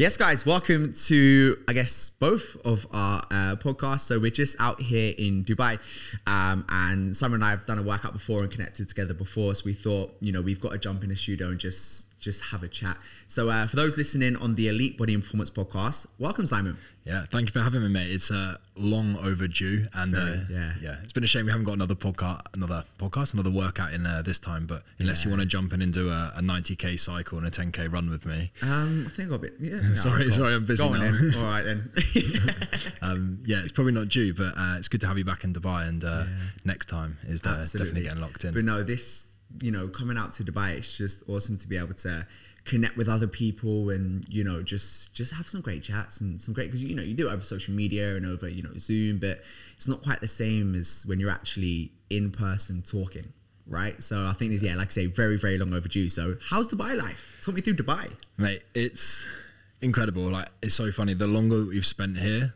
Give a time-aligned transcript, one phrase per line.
[0.00, 4.06] Yes, guys, welcome to, I guess, both of our uh, podcasts.
[4.06, 5.78] So we're just out here in Dubai,
[6.26, 9.54] um, and Simon and I have done a workout before and connected together before.
[9.54, 12.42] So we thought, you know, we've got to jump in the studio and just just
[12.44, 12.96] have a chat.
[13.26, 16.76] So uh, for those listening on the Elite Body and Performance podcast, welcome, Simon.
[17.04, 18.10] Yeah, thank you for having me, mate.
[18.10, 20.72] It's uh, long overdue, and Very, uh, yeah.
[20.82, 24.04] yeah, it's been a shame we haven't got another podcast, another podcast, another workout in
[24.04, 24.66] uh, this time.
[24.66, 27.50] But unless you want to jump in and do a, a 90k cycle and a
[27.50, 29.54] 10k run with me, Um, I think I got a bit.
[29.58, 30.98] Yeah, yeah, Sorry, sorry, I'm busy now.
[30.98, 31.32] then.
[31.38, 31.90] All right then.
[33.02, 35.54] um, yeah, it's probably not due, but uh, it's good to have you back in
[35.54, 35.88] Dubai.
[35.88, 36.36] And uh, Yeah.
[36.66, 38.52] next time is uh, definitely getting locked in.
[38.52, 39.26] But no, this,
[39.60, 42.26] you know, coming out to Dubai, it's just awesome to be able to
[42.66, 46.52] connect with other people and you know just just have some great chats and some
[46.52, 49.18] great because you know you do it over social media and over you know Zoom,
[49.18, 49.42] but
[49.76, 53.32] it's not quite the same as when you're actually in person talking.
[53.66, 56.10] Right, so I think this, yeah, like I say, very, very long overdue.
[56.10, 57.38] So, how's Dubai life?
[57.40, 58.10] Talk me through Dubai.
[58.36, 59.26] mate it's
[59.82, 62.52] incredible like it's so funny the longer that we've spent here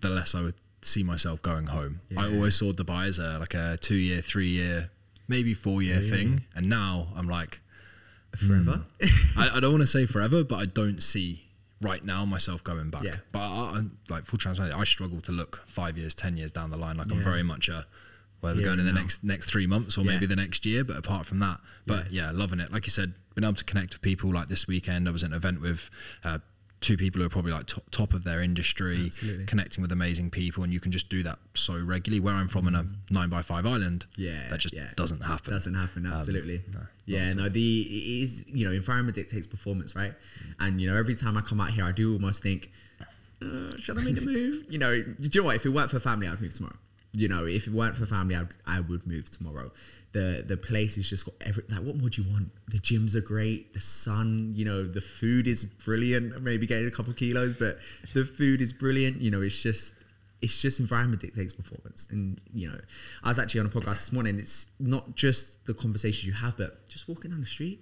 [0.00, 3.54] the less i would see myself going home i always saw dubai as a like
[3.54, 4.90] a two year three year
[5.28, 7.60] maybe four year thing and now i'm like
[8.36, 8.82] Forever.
[9.36, 11.42] I, I don't want to say forever but i don't see
[11.80, 13.16] right now myself going back Yeah.
[13.32, 16.70] but I, I like full transparency i struggle to look five years ten years down
[16.70, 17.86] the line like i'm very much a
[18.40, 19.00] where we're going in the now.
[19.00, 20.12] next next three months or Yeah.
[20.12, 22.30] maybe the next year but apart from that but yeah.
[22.32, 25.10] loving it like you said been able to connect with people like this weekend i
[25.12, 25.88] was at an event with
[26.24, 26.38] uh,
[26.80, 29.46] two people who are probably like top, top of their industry Absolutely.
[29.46, 32.68] connecting with amazing people and you can just do that so regularly where i'm from
[32.68, 34.18] in a nine by five island Mm.
[34.18, 34.88] Yeah, that just yeah.
[34.94, 36.62] doesn't happen Doesn't happen, absolutely.
[36.72, 40.12] no, yeah, no, the it is you know environment dictates performance, right?
[40.60, 42.70] And you know every time I come out here, I do almost think,
[43.42, 44.64] uh, should I make a move?
[44.68, 45.56] You know, do you know what?
[45.56, 46.76] If it weren't for family, I'd move tomorrow.
[47.12, 49.70] You know, if it weren't for family, I'd, I would move tomorrow.
[50.16, 51.82] The the place is just got every like.
[51.88, 52.48] What more do you want?
[52.68, 53.74] The gyms are great.
[53.74, 56.42] The sun, you know, the food is brilliant.
[56.42, 57.78] Maybe getting a couple of kilos, but
[58.14, 59.20] the food is brilliant.
[59.20, 59.94] You know, it's just
[60.40, 62.08] it's just environment dictates performance.
[62.10, 62.78] And you know,
[63.24, 64.38] I was actually on a podcast this morning.
[64.38, 67.80] It's not just the conversations you have, but just walking down the street,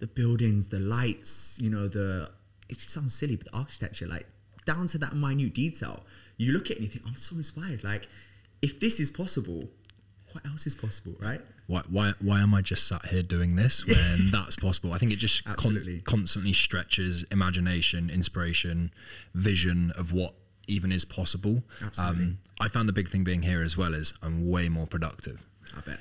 [0.00, 1.58] the buildings, the lights.
[1.60, 2.28] You know, the
[2.68, 4.26] it just sounds silly, but the architecture, like
[4.66, 6.02] down to that minute detail,
[6.38, 7.84] you look at it and you think, I'm so inspired.
[7.84, 8.08] Like,
[8.62, 9.68] if this is possible,
[10.32, 11.40] what else is possible, right?
[11.68, 14.92] Why, why, why am I just sat here doing this when that's possible?
[14.94, 18.90] I think it just con- constantly stretches imagination, inspiration,
[19.34, 20.34] vision of what
[20.66, 21.62] even is possible.
[21.82, 22.24] Absolutely.
[22.24, 25.46] Um, I found the big thing being here as well is I'm way more productive.
[25.76, 26.00] I bet.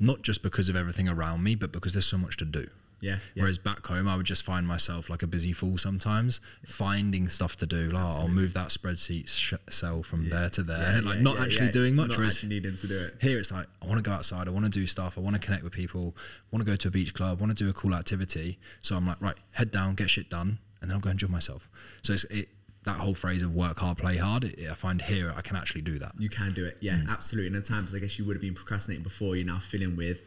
[0.00, 2.68] Not just because of everything around me, but because there's so much to do.
[3.04, 3.18] Yeah.
[3.34, 3.42] yeah.
[3.42, 7.56] Whereas back home, I would just find myself like a busy fool sometimes, finding stuff
[7.58, 7.90] to do.
[7.90, 11.22] Like, oh, I'll move that spreadsheet sh- cell from there to there, Yeah, like yeah,
[11.22, 11.72] not yeah, actually yeah.
[11.72, 12.08] doing much.
[12.08, 13.16] Not whereas needing to do it.
[13.20, 15.36] here it's like I want to go outside, I want to do stuff, I want
[15.36, 17.64] to connect with people, I want to go to a beach club, I want to
[17.64, 18.58] do a cool activity.
[18.80, 21.68] So I'm like, right, head down, get shit done, and then I'll go enjoy myself.
[22.02, 22.48] So it's it
[22.84, 24.44] that whole phrase of work hard, play hard.
[24.44, 26.12] It, I find here I can actually do that.
[26.18, 26.78] You can do it.
[26.80, 27.08] Yeah, mm.
[27.10, 27.48] absolutely.
[27.48, 29.36] And at times, I guess you would have been procrastinating before.
[29.36, 30.22] You're now filling with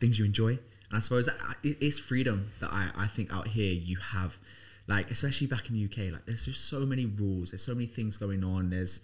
[0.00, 0.58] things you enjoy.
[0.90, 1.32] And I suppose uh,
[1.62, 4.38] it's freedom that I, I think out here you have,
[4.86, 7.50] like, especially back in the UK, like, there's just so many rules.
[7.50, 8.70] There's so many things going on.
[8.70, 9.00] There's,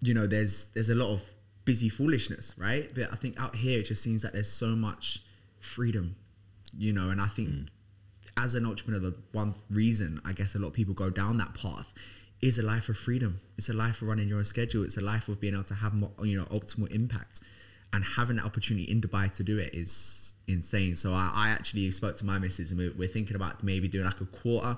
[0.00, 1.22] you know, there's there's a lot of
[1.64, 2.90] busy foolishness, right?
[2.94, 5.22] But I think out here, it just seems like there's so much
[5.58, 6.16] freedom,
[6.76, 7.68] you know, and I think mm.
[8.36, 11.54] as an entrepreneur, the one reason I guess a lot of people go down that
[11.54, 11.92] path
[12.40, 13.38] is a life of freedom.
[13.58, 14.82] It's a life of running your own schedule.
[14.82, 17.40] It's a life of being able to have more, you know optimal impact,
[17.92, 20.96] and having that opportunity in Dubai to do it is insane.
[20.96, 24.04] So I, I actually spoke to my missus and we're, we're thinking about maybe doing
[24.04, 24.76] like a quarter,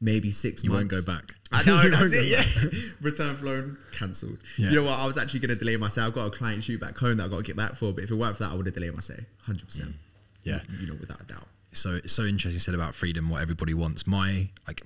[0.00, 0.92] maybe six You months.
[0.92, 1.34] won't go back.
[1.52, 2.26] I know that's it.
[2.26, 2.44] Yeah,
[3.00, 4.38] return flown cancelled.
[4.58, 4.70] Yeah.
[4.70, 4.98] You know what?
[4.98, 6.08] I was actually going to delay myself.
[6.08, 7.92] I've got a client shoot back home that I've got to get back for.
[7.92, 9.90] But if it weren't for that, I would have delayed myself hundred percent.
[9.90, 9.94] Mm.
[10.44, 10.60] Yeah.
[10.80, 11.46] you know, without a doubt.
[11.72, 14.82] so it's so interesting you said about freedom what everybody wants my like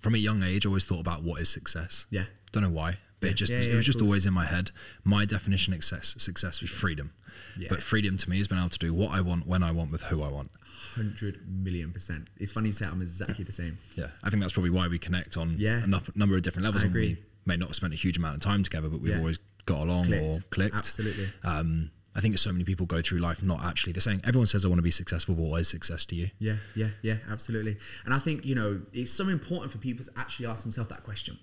[0.00, 2.26] from a young age I always thought about what is success Yeah.
[2.52, 4.70] don't know why but it just Yeah, it yeah, was just always in my head
[5.04, 7.12] my definition of success success was freedom
[7.56, 7.68] Yeah.
[7.70, 9.90] but freedom to me has been able to do what I want when I want
[9.92, 10.50] with who I want
[10.94, 12.28] Hundred million percent.
[12.38, 13.78] It's funny you say I'm exactly the same.
[13.96, 15.82] yeah I think that's probably why we connect on Yeah.
[15.84, 17.14] a number of different levels I agree.
[17.14, 19.82] we may not have spent a huge amount of time together but we've always got
[19.82, 20.50] along or Clicked.
[20.50, 21.28] clicked Absolutely.
[21.44, 24.64] um I think so many people go through life not actually they're saying everyone says
[24.64, 27.76] I want to be successful but what is success to you Yeah, yeah, yeah, absolutely.
[28.04, 31.04] And I think, you know, it's so important for people to actually ask themselves that
[31.04, 31.38] question.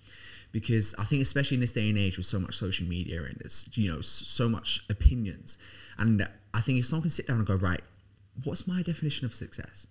[0.51, 3.35] Because I think, especially in this day and age with so much social media and
[3.39, 5.57] there's, you know, so much opinions.
[5.97, 7.81] And I think if someone can sit down and go, right,
[8.43, 9.87] what's my definition of success?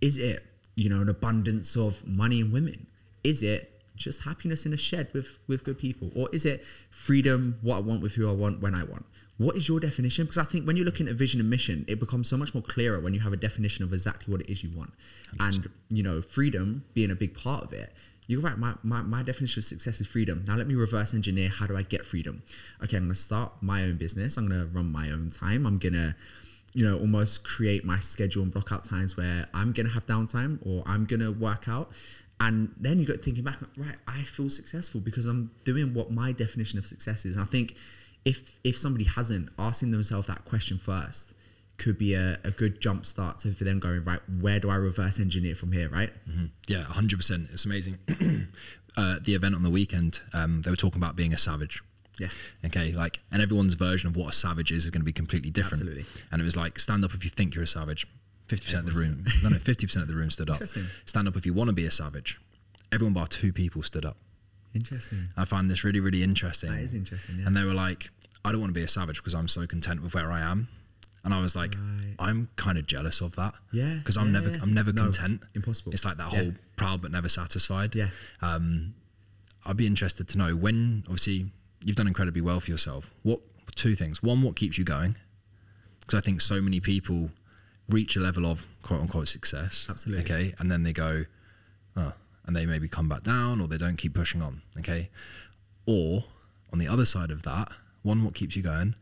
[0.00, 0.44] Is it,
[0.76, 2.86] you know, an abundance of money and women?
[3.24, 6.10] Is it just happiness in a shed with, with good people?
[6.14, 9.04] Or is it freedom, what I want with who I want when I want?
[9.38, 10.24] What is your definition?
[10.24, 12.62] Because I think when you're looking at vision and mission, it becomes so much more
[12.62, 14.92] clearer when you have a definition of exactly what it is you want.
[15.38, 17.92] And, you know, freedom being a big part of it,
[18.28, 18.58] you're right.
[18.58, 20.44] My, my, my definition of success is freedom.
[20.46, 21.48] Now let me reverse engineer.
[21.48, 22.42] How do I get freedom?
[22.84, 24.36] Okay, I'm to start my own business.
[24.36, 25.66] I'm to run my own time.
[25.66, 26.14] I'm to,
[26.74, 30.58] you know, almost create my schedule and block out times where I'm to have downtime
[30.64, 31.90] or I'm to work out.
[32.38, 36.32] And then you got thinking back, right, I feel successful because I'm doing what my
[36.32, 37.34] definition of success is.
[37.34, 37.74] And I think
[38.26, 41.32] if if somebody hasn't asking themselves that question first
[41.78, 44.74] could be a, a good jump start to for them going, right, where do I
[44.74, 46.12] reverse engineer from here, right?
[46.66, 47.52] Yeah, 100%.
[47.52, 47.98] It's amazing.
[48.96, 51.82] uh, the event on the weekend, um, they were talking about being a savage.
[52.18, 52.28] Yeah.
[52.64, 55.50] Okay, like, and everyone's version of what a savage is is going to be completely
[55.50, 55.82] different.
[55.82, 56.04] Absolutely.
[56.32, 58.06] And it was like, stand up if you think you're a savage.
[58.48, 60.56] 50% of the room, no, no, 50% of the room stood up.
[60.56, 60.86] Interesting.
[61.04, 62.40] Stand up if you want to be a savage.
[62.90, 64.16] Everyone bar two people stood up.
[64.74, 65.28] Interesting.
[65.36, 66.70] I find this really, really interesting.
[66.70, 67.46] That is interesting, yeah.
[67.46, 68.10] And they were like,
[68.44, 70.68] I don't want to be a savage because I'm so content with where I am.
[71.24, 72.14] And I was like, Right.
[72.18, 73.54] I'm kind of jealous of that.
[73.72, 74.58] Yeah, Because I'm yeah, never, yeah.
[74.62, 75.42] I'm never No, content.
[75.54, 75.92] impossible.
[75.92, 76.42] It's like that Yeah.
[76.42, 77.94] whole proud but never satisfied.
[77.94, 78.10] Yeah.
[78.40, 78.94] Um,
[79.66, 81.50] I'd be interested to know when, obviously,
[81.84, 83.10] you've done incredibly well for yourself.
[83.22, 83.40] What
[83.74, 84.22] two things?
[84.22, 85.16] One, what keeps you going?
[86.00, 87.30] Because I think so many people
[87.88, 89.86] reach a level of quote unquote success.
[89.90, 90.24] Absolutely.
[90.24, 91.24] Okay, and then they go,
[91.96, 92.12] oh,
[92.46, 94.62] and they maybe come back down, or they don't keep pushing on.
[94.78, 95.10] Okay,
[95.86, 96.24] or
[96.72, 97.70] on the other side of that,
[98.02, 98.94] one, what keeps you going?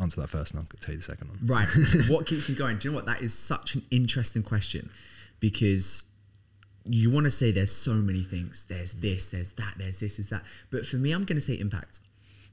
[0.00, 1.38] Answer that first, and I'll tell you the second one.
[1.44, 1.68] Right.
[2.08, 2.78] what keeps me going?
[2.78, 3.06] Do you know what?
[3.06, 4.90] That is such an interesting question
[5.40, 6.06] because
[6.84, 8.66] you want to say there's so many things.
[8.68, 9.00] There's mm.
[9.02, 10.42] this, there's that, there's this, is that.
[10.70, 12.00] But for me, I'm going to say impact.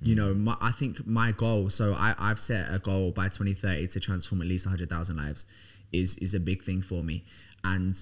[0.01, 0.17] You mm.
[0.17, 1.69] know, my, I think my goal.
[1.69, 5.45] So I, I've set a goal by 2030 to transform at least 100,000 lives.
[5.93, 7.23] Is is a big thing for me,
[7.63, 7.95] and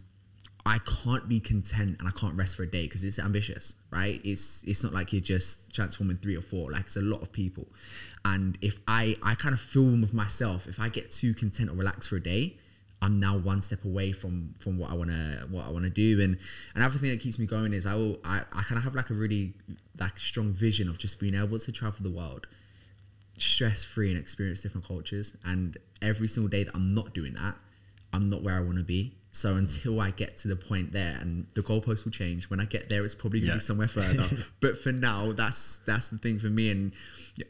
[0.65, 4.19] I can't be content and I can't rest for a day because it's ambitious, right?
[4.23, 6.71] It's it's not like you're just transforming three or four.
[6.71, 7.67] Like it's a lot of people,
[8.23, 11.73] and if I I kind of feel with myself, if I get too content or
[11.73, 12.57] relaxed for a day,
[13.01, 16.19] I'm now one step away from from what I wanna what I wanna do.
[16.21, 16.37] And
[16.73, 19.11] another thing that keeps me going is I will I, I kind of have like
[19.11, 19.53] a really
[19.99, 22.47] like strong vision of just being able to travel the world
[23.37, 25.33] stress free and experience different cultures.
[25.43, 27.55] And every single day that I'm not doing that,
[28.13, 29.15] I'm not where I want to be.
[29.35, 32.49] So until I get to the point there, and the goalpost will change.
[32.49, 33.55] When I get there, it's probably gonna Yeah.
[33.57, 34.29] be somewhere further.
[34.61, 36.71] but for now, that's that's the thing for me.
[36.71, 36.93] And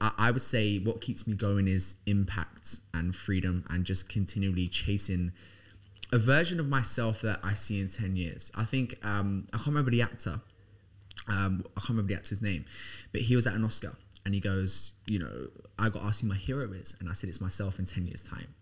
[0.02, 4.68] I, I would say what keeps me going is impact and freedom, and just continually
[4.68, 5.32] chasing
[6.12, 8.52] a version of myself that I see in ten years.
[8.56, 10.42] I think um, I can't remember the actor
[11.28, 12.66] um, I can't remember the actor's name,
[13.12, 13.96] but he was at an Oscar
[14.26, 15.48] and he goes, you know,
[15.80, 18.24] I got asked who my hero is, and I said it's myself in ten years'
[18.24, 18.56] time.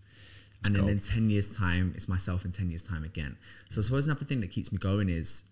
[0.65, 0.89] And then cool.
[0.91, 3.37] in ten years' time, it's myself in ten years' time again.
[3.69, 5.43] So I suppose another thing that keeps me going is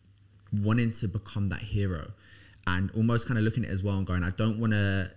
[0.54, 2.12] wanting to become that hero,
[2.68, 5.12] and almost kind of looking at it as well and going, I don't want to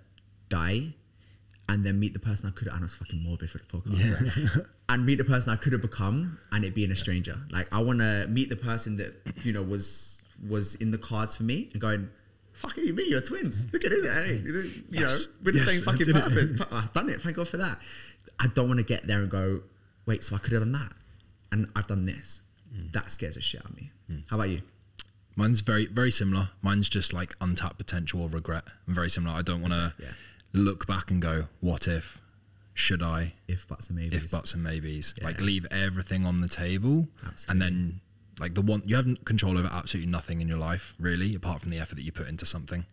[0.48, 0.94] die.
[1.66, 2.76] And then meet the person I could have.
[2.76, 4.66] I know it's fucking morbid for the podcast, right?
[4.90, 7.38] and meet the person I could have become, and it being a stranger.
[7.50, 11.34] Like I want to meet the person that you know was was in the cards
[11.34, 12.10] for me, and going,
[12.52, 13.66] "Fucking you, me, you're twins.
[13.72, 15.26] Look at it, hey, you Yes.
[15.26, 16.22] know, we're the Yes, same fucking did it.
[16.22, 16.58] purpose.
[16.58, 17.22] Fuck, I've done it.
[17.22, 17.78] Thank God for that.
[18.38, 19.62] I don't want to get there and go,
[20.06, 20.92] wait, so I could have done that,
[21.52, 22.40] and I've done this.
[22.74, 22.92] Mm.
[22.92, 23.90] That scares the shit out of me.
[24.28, 24.62] How about you?
[25.36, 26.50] Mine's very, very similar.
[26.62, 28.64] Mine's just like untapped potential or regret.
[28.86, 29.34] I'm very similar.
[29.36, 30.12] I don't want to Yeah.
[30.52, 32.20] look back and go, what if?
[32.72, 33.34] Should I?
[33.48, 34.14] If buts and maybes.
[34.16, 35.14] If buts and maybes.
[35.22, 37.08] Like leave everything on the table.
[37.24, 37.50] Absolutely.
[37.52, 38.00] And then
[38.38, 41.70] like the one you have control over absolutely nothing in your life, really, apart from
[41.70, 42.84] the effort that you put into something.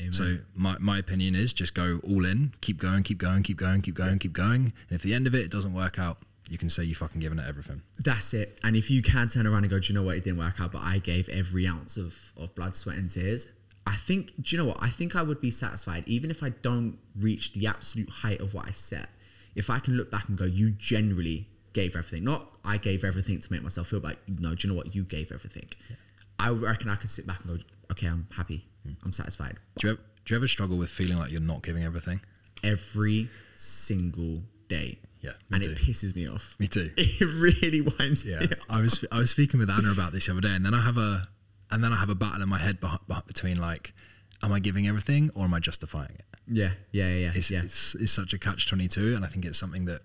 [0.00, 0.12] Amen.
[0.12, 3.80] So my, my opinion is just go all in, keep going, keep going, keep going,
[3.82, 4.72] keep going, keep going.
[4.88, 7.20] And if the end of it, it doesn't work out, you can say you fucking
[7.20, 7.82] given it everything.
[7.98, 8.58] That's it.
[8.62, 10.16] And if you can turn around and go, do you know what?
[10.16, 13.48] It didn't work out, but I gave every ounce of, of blood, sweat, and tears.
[13.86, 14.78] I think, do you know what?
[14.80, 18.54] I think I would be satisfied, even if I don't reach the absolute height of
[18.54, 19.08] what I set.
[19.54, 22.24] If I can look back and go, you generally gave everything.
[22.24, 24.94] Not I gave everything to make myself feel like, no, do you know what?
[24.94, 25.68] You gave everything.
[26.38, 28.66] I reckon I can sit back and go, okay, I'm happy.
[28.84, 28.92] Hmm.
[29.04, 29.56] I'm satisfied.
[29.78, 32.20] Do you, ever, do you ever struggle with feeling like you're not giving everything?
[32.62, 34.98] Every single day.
[35.26, 35.70] Yeah, And too.
[35.72, 36.54] it pisses me off.
[36.58, 36.90] Me too.
[36.96, 38.58] It really winds Yeah, me up.
[38.70, 40.82] I was I was speaking with Anna about this the other day, and then I
[40.82, 41.28] have a
[41.70, 42.78] and then I have a battle in my head
[43.26, 43.92] between like,
[44.42, 46.24] am I giving everything or am I justifying it?
[46.46, 47.32] Yeah, yeah, yeah, yeah.
[47.34, 47.62] It's yeah.
[47.64, 50.02] it's, it's such a catch twenty two, and I think it's something that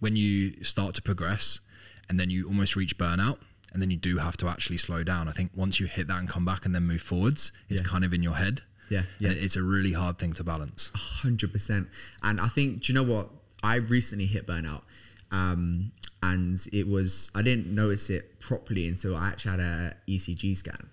[0.00, 1.60] when you start to progress,
[2.08, 3.38] and then you almost reach burnout,
[3.72, 5.28] and then you do have to actually slow down.
[5.28, 7.86] I think once you hit that and come back and then move forwards, it's Yeah.
[7.88, 8.62] kind of in your head.
[8.90, 9.30] Yeah, yeah.
[9.30, 10.90] And it's a really hard thing to balance.
[10.94, 11.88] hundred percent.
[12.22, 13.30] And I think, do you know what?
[13.62, 14.82] I recently hit burnout,
[15.30, 20.56] um, and it was I didn't notice it properly until I actually had a ECG
[20.56, 20.90] scan,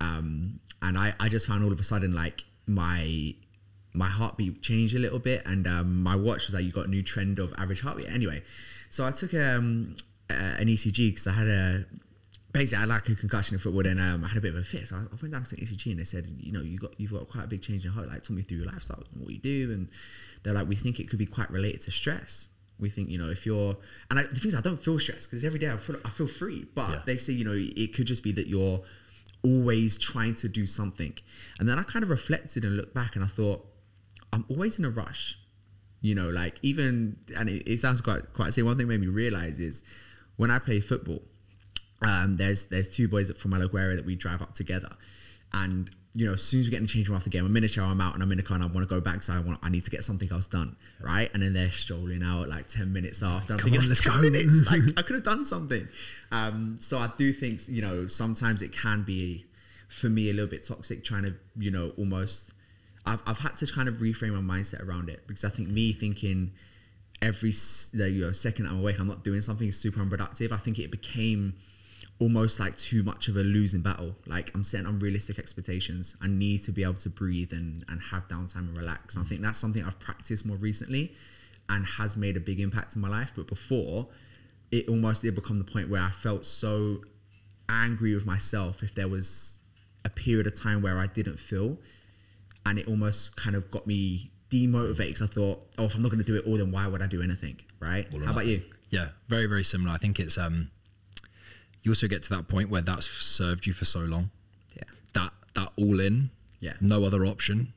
[0.00, 3.34] um, and I I just found all of a sudden like my
[3.92, 6.90] my heartbeat changed a little bit, and um, my watch was like, you got a
[6.90, 8.08] new trend of average heartbeat.
[8.08, 8.42] Anyway,
[8.88, 9.96] so I took um,
[10.28, 11.86] an ECG because I had a
[12.52, 13.82] basically I had like a concussion in football.
[13.82, 14.88] Then um, I had a bit of a fit.
[14.88, 17.12] So I I went down to ECG and they said, you know, you got you've
[17.12, 18.08] got quite a big change in heart.
[18.08, 19.72] Like, talk me through your lifestyle and what you do.
[19.72, 19.88] And
[20.42, 22.48] they're like, we think it could be quite related to stress.
[22.78, 23.76] We think, you know, if you're,
[24.10, 26.08] and I, the thing is, I don't feel stressed because every day I feel, I
[26.08, 26.66] feel free.
[26.74, 27.02] But Yeah.
[27.04, 28.82] they say, you know, it could just be that you're
[29.44, 31.14] always trying to do something.
[31.58, 33.66] And then I kind of reflected and looked back and I thought,
[34.32, 35.38] I'm always in a rush.
[36.00, 39.08] You know, like even, and it, it sounds quite, quite, say one thing made me
[39.08, 39.82] realize is
[40.36, 41.20] when I play football,
[42.02, 44.90] um, there's there's two boys from my local area that we drive up together,
[45.52, 47.44] and you know as soon as we get in the change room after the game,
[47.44, 48.92] I'm in the shower, I'm out, and I'm in the car, and I want to
[48.94, 51.30] go back, so I want I need to get something else done, right?
[51.34, 53.52] And then they're strolling out like ten minutes after.
[53.52, 54.62] I'm Come thinking, on, let's 10 go." minutes.
[54.70, 55.86] Like I could have done something.
[56.32, 59.44] Um, so I do think you know sometimes it can be
[59.88, 62.50] for me a little bit toxic, trying to you know almost.
[63.06, 65.92] I've I've had to kind of reframe my mindset around it because I think me
[65.92, 66.52] thinking
[67.22, 67.52] every
[67.92, 70.52] you know, second I'm awake, I'm not doing something super unproductive.
[70.52, 71.54] I think it became
[72.20, 74.14] almost like too much of a losing battle.
[74.26, 76.14] Like I'm setting unrealistic expectations.
[76.20, 79.16] I need to be able to breathe and, and have downtime and relax.
[79.16, 81.14] And I think that's something I've practiced more recently
[81.68, 83.32] and has made a big impact in my life.
[83.34, 84.08] But before,
[84.70, 86.98] it almost did become the point where I felt so
[87.68, 89.58] angry with myself if there was
[90.04, 91.78] a period of time where I didn't feel
[92.66, 96.10] and it almost kind of got me demotivated 'cause I thought, oh, if I'm not
[96.10, 97.60] going to do it all, then why would I do anything?
[97.78, 98.06] Right?
[98.12, 98.62] All How about you?
[98.90, 99.92] Yeah, very very similar.
[99.94, 100.70] I think it's um,
[101.82, 104.30] you also get to that point where that's served you for so long.
[104.76, 104.82] Yeah.
[105.14, 106.74] That that all in, Yeah.
[106.80, 107.72] no other option,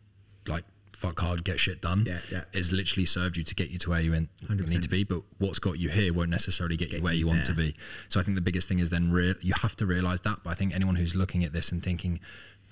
[0.48, 2.06] like fuck hard, get shit done.
[2.08, 2.44] Yeah, yeah.
[2.54, 5.04] Is literally served you to get you to where you in, need to be.
[5.04, 7.76] But what's got you here won't necessarily get, you where you you want to be.
[8.10, 9.36] So I think the biggest thing is then real.
[9.42, 10.40] You have to realize that.
[10.44, 12.20] But I think anyone who's looking at this and thinking,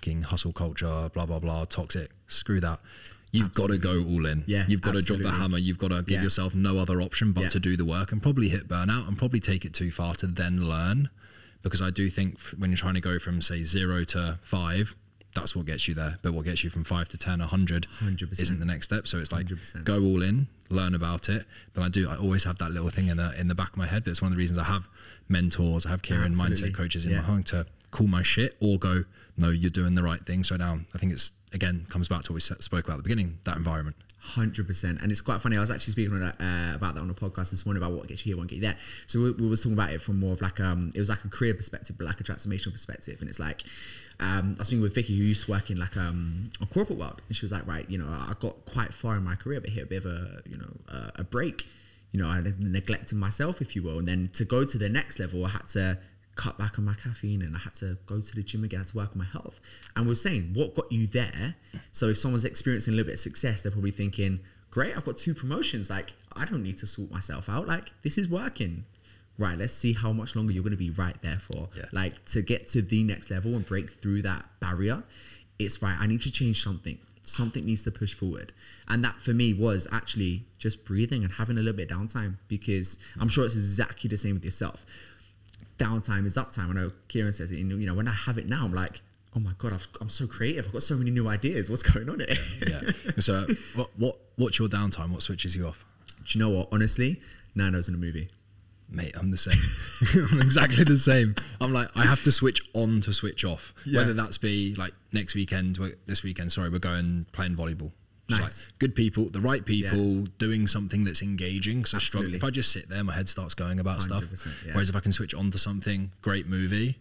[0.02, 2.80] "King hustle culture, blah blah blah, toxic," screw that.
[3.34, 4.44] You've got to go all in.
[4.46, 5.40] Yeah, You've got to drop the absolutely.
[5.40, 5.58] hammer.
[5.58, 6.24] You've got to give Yeah.
[6.24, 7.50] yourself no other option but Yeah.
[7.50, 10.28] to do the work and probably hit burnout and probably take it too far to
[10.28, 11.10] then learn.
[11.64, 14.96] Because I do think when you're trying to go from say zero to five,
[15.34, 16.18] that's what gets you there.
[16.22, 18.40] But what gets you from five to 10, 100 100%.
[18.40, 19.08] isn't the next step.
[19.08, 19.84] So it's like 100%.
[19.86, 21.46] go all in, learn about it.
[21.74, 23.78] But I do, I always have that little thing in the in the back of
[23.78, 24.04] my head.
[24.04, 24.90] But it's one of the reasons I have
[25.30, 27.20] mentors, I have Kieran mindset coaches in Yeah.
[27.22, 29.06] my home to call my shit or go,
[29.38, 30.44] no, you're doing the right thing.
[30.44, 33.04] So now I think it's again comes back to what we spoke about at the
[33.04, 33.96] beginning, that environment.
[34.24, 35.58] Hundred percent, and it's quite funny.
[35.58, 38.08] I was actually speaking on uh, about that on a podcast this morning about what
[38.08, 38.78] gets you here, what get you there.
[39.08, 41.26] So we, we was talking about it from more of like um, it was like
[41.26, 43.18] a career perspective, but like a transformational perspective.
[43.20, 43.64] And it's like,
[44.20, 47.00] um, I was speaking with Vicky, who used to work in like um, a corporate
[47.00, 49.60] world, and she was like, right, you know, I got quite far in my career,
[49.60, 50.72] but hit a bit of a, you know,
[51.16, 51.68] a break.
[52.12, 55.18] You know, I neglected myself, if you will, and then to go to the next
[55.18, 55.98] level, I had to
[56.36, 58.84] cut back on my caffeine and I had to go to the gym again, I
[58.84, 59.60] had to work on my health.
[59.96, 61.56] And we're saying, what got you there?
[61.92, 65.18] So if someone's experiencing a little bit of success, they're probably thinking, great, I've got
[65.18, 65.90] two promotions.
[65.90, 67.68] Like, I don't need to sort myself out.
[67.68, 68.86] Like, this is working.
[69.38, 71.70] Right, let's see how much longer you're going to be right there for.
[71.76, 71.86] Yeah.
[71.92, 75.04] Like, to get to the next level and break through that barrier,
[75.60, 76.98] it's right, I need to change something.
[77.24, 78.52] Something needs to push forward.
[78.88, 82.38] And that for me was actually just breathing and having a little bit of downtime
[82.48, 84.86] because I'm sure it's exactly the same with yourself
[85.82, 86.70] downtime is uptime.
[86.70, 87.52] I know Kieran says.
[87.52, 89.02] You know, you know, when I have it now, I'm like,
[89.36, 90.68] oh my god, I've, I'm so creative.
[90.68, 91.70] I've got so many new ideas.
[91.70, 92.38] What's going on here?
[92.68, 92.82] Yeah.
[93.20, 93.46] so
[93.76, 95.12] what what what's your downtime?
[95.12, 95.86] What switches you off?
[96.26, 96.70] Do you know what?
[96.72, 97.20] Honestly,
[97.56, 98.30] Nando's in a movie.
[98.90, 100.28] Mate, I'm the same.
[100.32, 101.36] I'm exactly the same.
[101.62, 103.74] I'm like, I have to switch on to switch off.
[103.86, 104.02] Yeah.
[104.02, 107.92] Whether that's be like next weekend, this weekend, sorry, we're going playing volleyball.
[108.30, 108.40] Nice.
[108.42, 111.84] like good people, the right people, doing something that's engaging.
[111.86, 111.98] So.
[111.98, 112.38] Absolutely.
[112.38, 114.24] If I just sit there, my head starts going about stuff.
[114.66, 114.74] yeah.
[114.74, 116.98] Whereas if I can switch on to something, great movie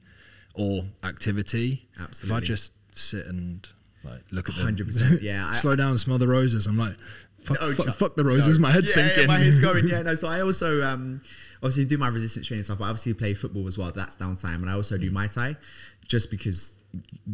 [0.54, 1.86] or activity.
[2.00, 2.36] Absolutely.
[2.36, 3.68] If I just sit and
[4.02, 6.66] like look at the 100%, yeah, I- slow down, smell the roses.
[6.66, 6.94] I'm like,
[7.42, 8.58] fuck, Oh, fuck, fuck the roses.
[8.58, 8.62] no.
[8.62, 9.20] My head's yeah, thinking.
[9.22, 9.86] Yeah, my head's going.
[9.88, 10.14] Yeah, no.
[10.16, 11.20] So I also um,
[11.58, 13.92] obviously do my resistance training stuff, but I obviously play football as well.
[13.92, 15.56] That's downtime, and I also do my Thai,
[16.08, 16.74] just because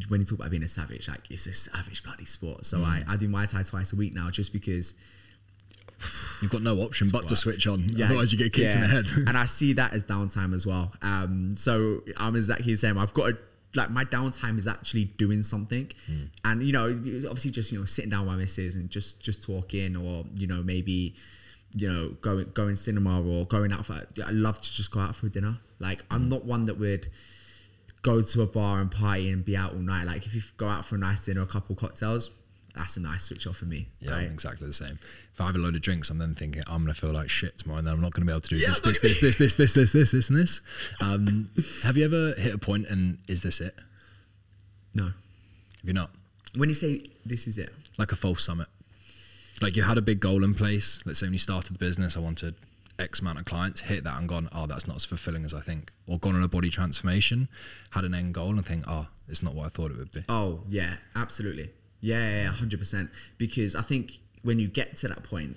[0.09, 2.67] when you talk about being a savage, like it's a savage bloody sport.
[2.67, 4.95] So I, I do Muay Thai twice a week now, just because
[6.43, 7.89] You've got no option but to switch on.
[7.89, 8.07] Yeah.
[8.07, 9.07] Otherwise, you get kicked in the head.
[9.27, 10.93] and I see that as downtime as well.
[11.01, 12.99] Um, so I'm exactly the same.
[12.99, 13.39] I've got a,
[13.75, 16.25] like my downtime is actually doing something, Hmm.
[16.45, 16.89] and you know,
[17.29, 20.47] obviously just you know sitting down with my missus and just just talking, or you
[20.47, 21.15] know maybe
[21.75, 23.95] you know going going cinema or going out for.
[23.95, 25.59] I love to just go out for dinner.
[25.79, 26.15] Like Hmm.
[26.15, 27.09] I'm not one that would
[28.07, 30.05] go to a bar and party and be out all night.
[30.05, 32.31] Like if you go out for a nice dinner, a couple cocktails,
[32.77, 33.89] that's a nice switch off for me.
[33.99, 34.27] Yeah, right?
[34.27, 35.01] I'm exactly the same.
[35.35, 37.59] If I have a load of drinks, I'm then thinking I'm gonna feel like shit
[37.59, 39.37] tomorrow, and then I'm not gonna be able to do Yeah, this, this, this, this,
[39.37, 40.61] this, this, this, this, this, and this.
[41.01, 41.49] Um,
[41.83, 43.75] have you ever hit a point and is this it?
[44.95, 45.07] No.
[45.07, 45.15] Have
[45.83, 46.11] you not?
[46.55, 48.69] When you say this is it, Like a false summit.
[49.61, 51.01] Like you had a big goal in place.
[51.05, 52.55] Let's say when you started the business, I wanted
[52.99, 55.61] X amount of clients, hit that and gone, oh, that's not as fulfilling as I
[55.61, 57.49] think, or gone on a body transformation,
[57.91, 60.23] had an end goal and think, oh, it's not what I thought it would be.
[60.29, 61.71] Oh yeah, absolutely.
[62.01, 63.11] Yeah, yeah, hundred percent.
[63.39, 65.57] Because I think when you get to that point,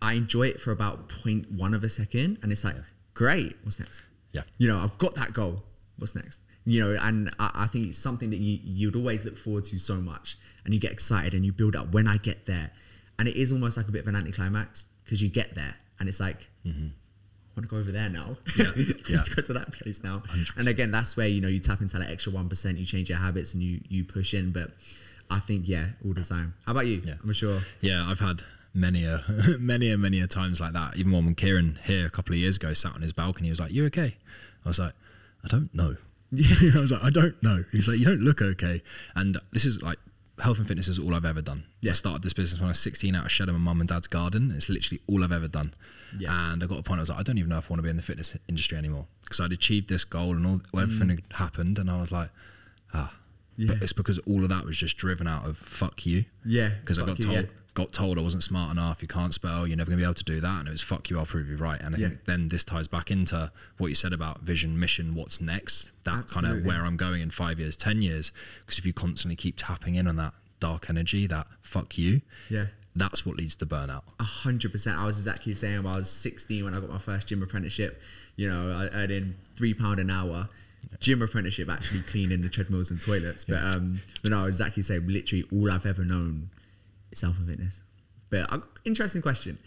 [0.00, 2.76] I enjoy it for about 0.1 of a second, and it's like,
[3.14, 4.02] great, what's next?
[4.32, 4.42] Yeah.
[4.58, 5.64] You know, I've got that goal.
[5.96, 6.40] What's next?
[6.64, 9.78] You know, and I, I think it's something that you you'd always look forward to
[9.78, 11.92] so much, and you get excited and you build up.
[11.92, 12.70] When I get there,
[13.18, 16.08] and it is almost like a bit of an anticlimax because you get there and
[16.08, 16.48] it's like.
[16.66, 16.88] Mm-hmm.
[16.88, 18.38] I want to go over there now.
[18.56, 19.16] Yeah, yeah.
[19.16, 20.22] Let's go to that place now.
[20.56, 22.78] And again, that's where you know you tap into that extra one percent.
[22.78, 24.52] You change your habits and you you push in.
[24.52, 24.70] But
[25.30, 26.54] I think yeah, all the time.
[26.64, 27.02] How about you?
[27.04, 27.16] Yeah.
[27.22, 27.60] I'm sure.
[27.82, 28.42] Yeah, I've had
[28.72, 29.22] many a
[29.60, 30.96] many a many a times like that.
[30.96, 33.60] Even when Kieran here a couple of years ago sat on his balcony, he was
[33.60, 34.16] like, "You okay?"
[34.64, 34.94] I was like,
[35.44, 35.96] "I don't know."
[36.34, 36.78] Yeah.
[36.78, 38.80] I was like, "I don't know." He's like, "You don't look okay."
[39.14, 39.98] And this is like
[40.40, 41.64] health and fitness is all I've ever done.
[41.80, 41.90] Yeah.
[41.90, 43.88] I started this business when I was 16 out of shed of my mum and
[43.88, 44.52] dad's garden.
[44.56, 45.74] It's literally all I've ever done.
[46.18, 46.52] Yeah.
[46.52, 47.72] And I got to a point I was like, I don't even know if I
[47.72, 50.60] want to be in the fitness industry anymore because I'd achieved this goal and all
[50.80, 52.30] everything had happened, and I was like,
[52.94, 53.14] ah.
[53.56, 53.74] Yeah.
[53.74, 56.70] But it's because all of that was just driven out of fuck you Yeah.
[56.80, 57.48] because I got you, told.
[57.74, 59.00] Got told I wasn't smart enough.
[59.00, 59.66] You can't spell.
[59.66, 60.58] You're never gonna be able to do that.
[60.60, 61.18] And it was fuck you.
[61.18, 61.80] I'll prove you right.
[61.80, 62.08] And I Yeah.
[62.08, 65.90] think then this ties back into what you said about vision, mission, what's next.
[66.04, 68.30] That kind of where I'm going in five years, ten years.
[68.60, 72.66] Because if you constantly keep tapping in on that dark energy, that fuck you, Yeah.
[72.94, 74.02] that's what leads to burnout.
[74.20, 74.98] A hundred percent.
[74.98, 75.86] I was exactly the same.
[75.86, 78.02] I was 16 when I got my first gym apprenticeship.
[78.36, 80.46] You know, I earning three pound an hour.
[81.00, 83.44] Gym apprenticeship, actually cleaning the treadmills and toilets.
[83.44, 85.06] But um, but no, I was exactly the same.
[85.08, 86.50] Literally, all I've ever known
[87.12, 87.82] is health and fitness.
[88.30, 89.58] But uh, interesting question.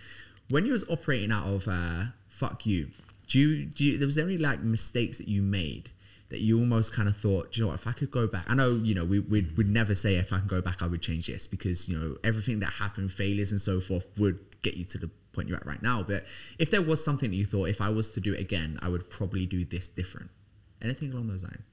[0.49, 2.89] When you was operating out of uh, fuck you,
[3.27, 5.89] do you do you, there was there any like mistakes that you made
[6.29, 8.45] that you almost kind of thought, do you know what, if I could go back,
[8.49, 10.87] I know, you know, we would would never say if I can go back, I
[10.87, 14.75] would change this because, you know, everything that happened, failures and so forth would get
[14.75, 16.01] you to the point you're at right now.
[16.01, 16.25] But
[16.57, 18.89] if there was something that you thought, if I was to do it again, I
[18.89, 20.31] would probably do this different.
[20.81, 21.69] Anything along those lines?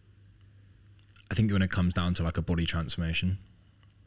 [1.31, 3.39] I think when it comes down to like a body transformation,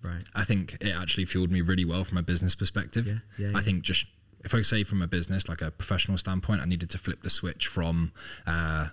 [0.05, 0.23] Right.
[0.33, 3.07] I think it actually fueled me really well from a business perspective.
[3.07, 4.05] Yeah, yeah, I think just
[4.43, 7.29] if I say from a business, like a professional standpoint, I needed to flip the
[7.29, 8.11] switch from
[8.45, 8.89] uh,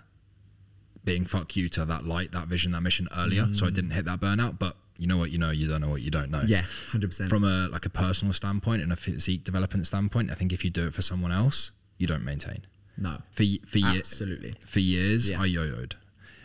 [1.05, 4.05] being fuck you to that light, that vision, that mission earlier, so I didn't hit
[4.07, 4.59] that burnout.
[4.59, 6.41] But you know what you know, you don't know what you don't know.
[6.41, 6.49] Mm.
[6.49, 7.29] Yeah, 100%.
[7.29, 10.71] From a like a personal standpoint and a physique development standpoint, I think if you
[10.71, 12.63] do it for someone else, you don't maintain.
[12.97, 13.19] no.
[13.33, 14.53] For for ye- Absolutely.
[14.65, 15.43] for years, Yeah.
[15.43, 15.95] I yo-yoed.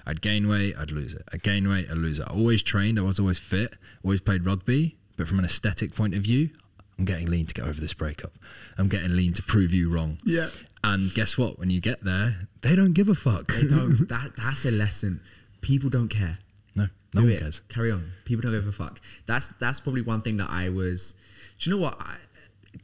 [0.07, 1.23] I'd gain weight, I'd lose it.
[1.33, 2.27] I'd gain weight, I'd lose it.
[2.27, 4.97] I always trained, I was always fit, always played rugby.
[5.17, 6.49] But from an aesthetic point of view,
[6.97, 8.31] I'm getting lean to get over this breakup.
[8.77, 10.17] I'm getting lean to prove you wrong.
[10.23, 10.47] Yeah.
[10.83, 11.59] And guess what?
[11.59, 13.47] When you get there, they don't give a fuck.
[13.47, 14.07] They don't.
[14.09, 15.19] that, that's a lesson.
[15.59, 16.37] People don't care.
[16.75, 17.39] no, no do one it.
[17.41, 17.61] cares.
[17.67, 18.11] Carry on.
[18.25, 19.01] People don't give a fuck.
[19.25, 21.15] That's that's probably one thing that I was.
[21.59, 21.97] Do you know what?
[21.99, 22.15] I,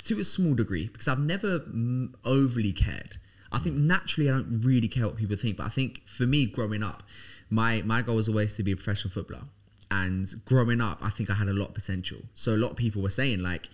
[0.05, 1.61] to a small degree, because I've never
[2.25, 3.19] overly cared.
[3.53, 6.45] I think naturally I don't really care what people think, but I think for me
[6.45, 7.03] growing up,
[7.49, 9.43] my my goal was always to be a professional footballer.
[9.91, 12.17] And growing up, I think I had a lot of potential.
[12.33, 13.69] So a lot of people were saying like,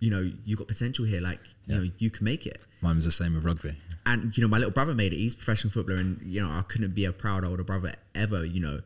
[0.00, 1.20] you know, you got potential here.
[1.20, 1.80] Like, you Yeah.
[1.82, 3.74] know, you can make it Mine was the same with rugby.
[4.06, 6.48] and you know my little brother made it he's a professional footballer and you know
[6.48, 8.80] i couldn't be a proud older brother ever you know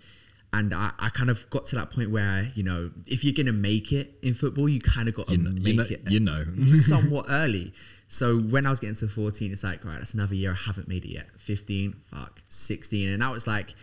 [0.55, 3.53] and I, I kind of got to that point where you know if you're gonna
[3.53, 6.01] make it in football you kind of got to You know, make you know, it
[6.11, 6.45] you know.
[6.73, 7.73] somewhat early
[8.13, 10.87] so when i was getting to 14 it's like right that's another year i haven't
[10.87, 11.27] made it yet.
[11.39, 13.75] 15 fuck 16 and now it's like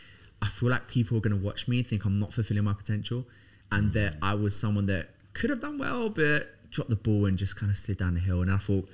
[0.42, 3.26] i feel like people are gonna watch me and think i'm not fulfilling my potential
[3.72, 3.94] and mm.
[3.94, 7.56] that i was someone that could have done well but dropped the ball and just
[7.56, 8.44] kind of slid down the hill.
[8.44, 8.88] And i thought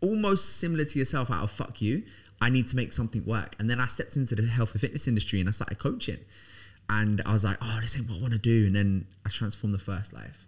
[0.00, 2.02] almost similar to yourself out of fuck you
[2.40, 3.54] i need to make something work.
[3.58, 6.18] And then i stepped into the health and fitness industry and i started coaching.
[6.88, 8.66] And i was like oh this ain't what i want to do.
[8.66, 10.46] And then i transformed the first life.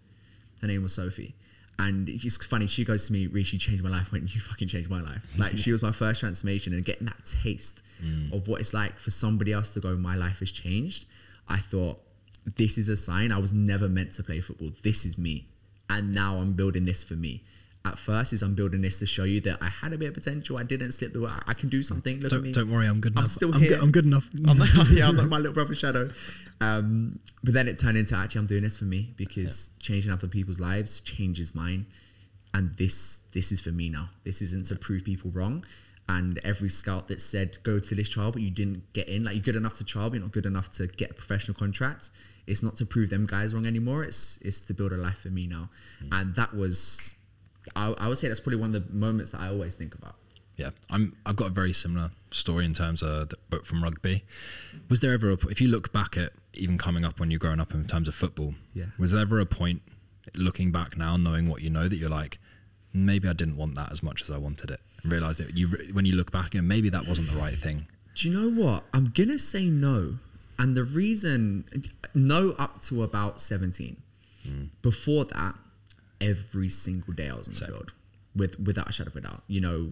[0.62, 1.34] Her name was sophie
[1.78, 4.40] and it's funny she goes to me you changed my life when you?
[4.40, 5.26] Fucking changed my life.
[5.36, 8.32] Like she was my first transformation and getting that taste mm.
[8.32, 11.06] of what it's like for somebody else to go my life has changed.
[11.48, 12.00] I thought
[12.56, 14.72] this is a sign i was never meant to play football.
[14.82, 15.46] This is me.
[15.90, 17.42] And now i'm building this for me
[17.86, 20.14] at first is I'm building this to show you that I had a bit of
[20.14, 20.56] potential.
[20.56, 21.30] I didn't slip the way.
[21.46, 22.18] I can do something.
[22.20, 22.52] Look at me.
[22.52, 23.24] Don't, don't worry, I'm good enough.
[23.24, 23.70] I'm still I'm, here.
[23.70, 24.30] Good, I'm good enough.
[24.46, 26.08] I'm like, yeah, I'm like my little brother shadow.
[26.60, 30.28] Um, but then it turned into actually I'm doing this for me because changing other
[30.28, 31.86] people's lives changes mine,
[32.54, 34.08] and this this is for me now.
[34.24, 35.64] This isn't to prove people wrong.
[36.06, 39.34] And every scout that said go to this trial but you didn't get in, like
[39.36, 42.10] you're good enough to trial, but you're not good enough to get a professional contract.
[42.46, 44.04] It's not to prove them guys wrong anymore.
[44.04, 45.68] It's it's to build a life for me now,
[46.12, 47.12] and that was.
[47.76, 50.16] I, I would say that's probably one of the moments that I always think about.
[50.56, 51.16] Yeah, I'm.
[51.26, 54.22] I've got a very similar story in terms of the, but from rugby.
[54.88, 57.58] Was there ever, a, if you look back at even coming up when you're growing
[57.60, 58.84] up in terms of football, Yeah.
[58.98, 59.82] was there ever a point,
[60.36, 62.38] looking back now, knowing what you know, that you're like,
[62.92, 64.78] maybe I didn't want that as much as I wanted it.
[65.02, 67.86] And realized that you when you look back and maybe that wasn't the right thing.
[68.14, 68.84] Do you know what?
[68.92, 70.18] I'm gonna say no,
[70.56, 71.64] and the reason
[72.14, 73.96] no up to about 17.
[74.46, 74.64] Hmm.
[74.82, 75.56] Before that,
[76.20, 77.68] every single day I was on the Same.
[77.68, 77.92] field,
[78.34, 79.42] with without a shadow of a doubt.
[79.46, 79.90] You know,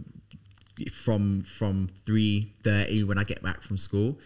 [0.92, 4.18] from from three thirty when I get back from school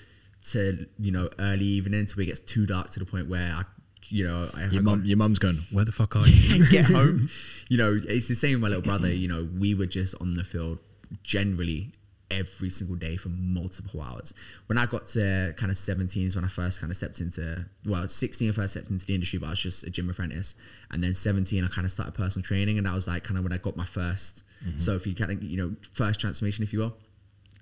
[0.50, 3.64] to you know early evening until it gets too dark to the point where I,
[4.09, 7.28] you know, I Your mum, your mum's going, "Where the fuck are you?" get home.
[7.68, 9.12] You know, it's the same with my little brother.
[9.12, 10.78] You know, we were just on the field
[11.24, 11.90] generally
[12.30, 14.34] every single day for multiple hours.
[14.66, 17.66] When I got to kind of 17 is when I first kind of stepped into,
[17.84, 20.54] well, 16 I first stepped into the industry, but I was just a gym apprentice.
[20.90, 22.78] And then 17, I kind of started personal training.
[22.78, 24.42] And that was like kind of when I got my 1st
[24.76, 26.96] So if you kind of, you know, first transformation, if you will.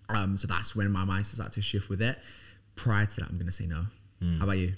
[0.09, 2.19] Um, so that's when my mindset started to shift with it.
[2.75, 3.87] Prior to that, I'm going to say no.
[4.39, 4.75] How about you?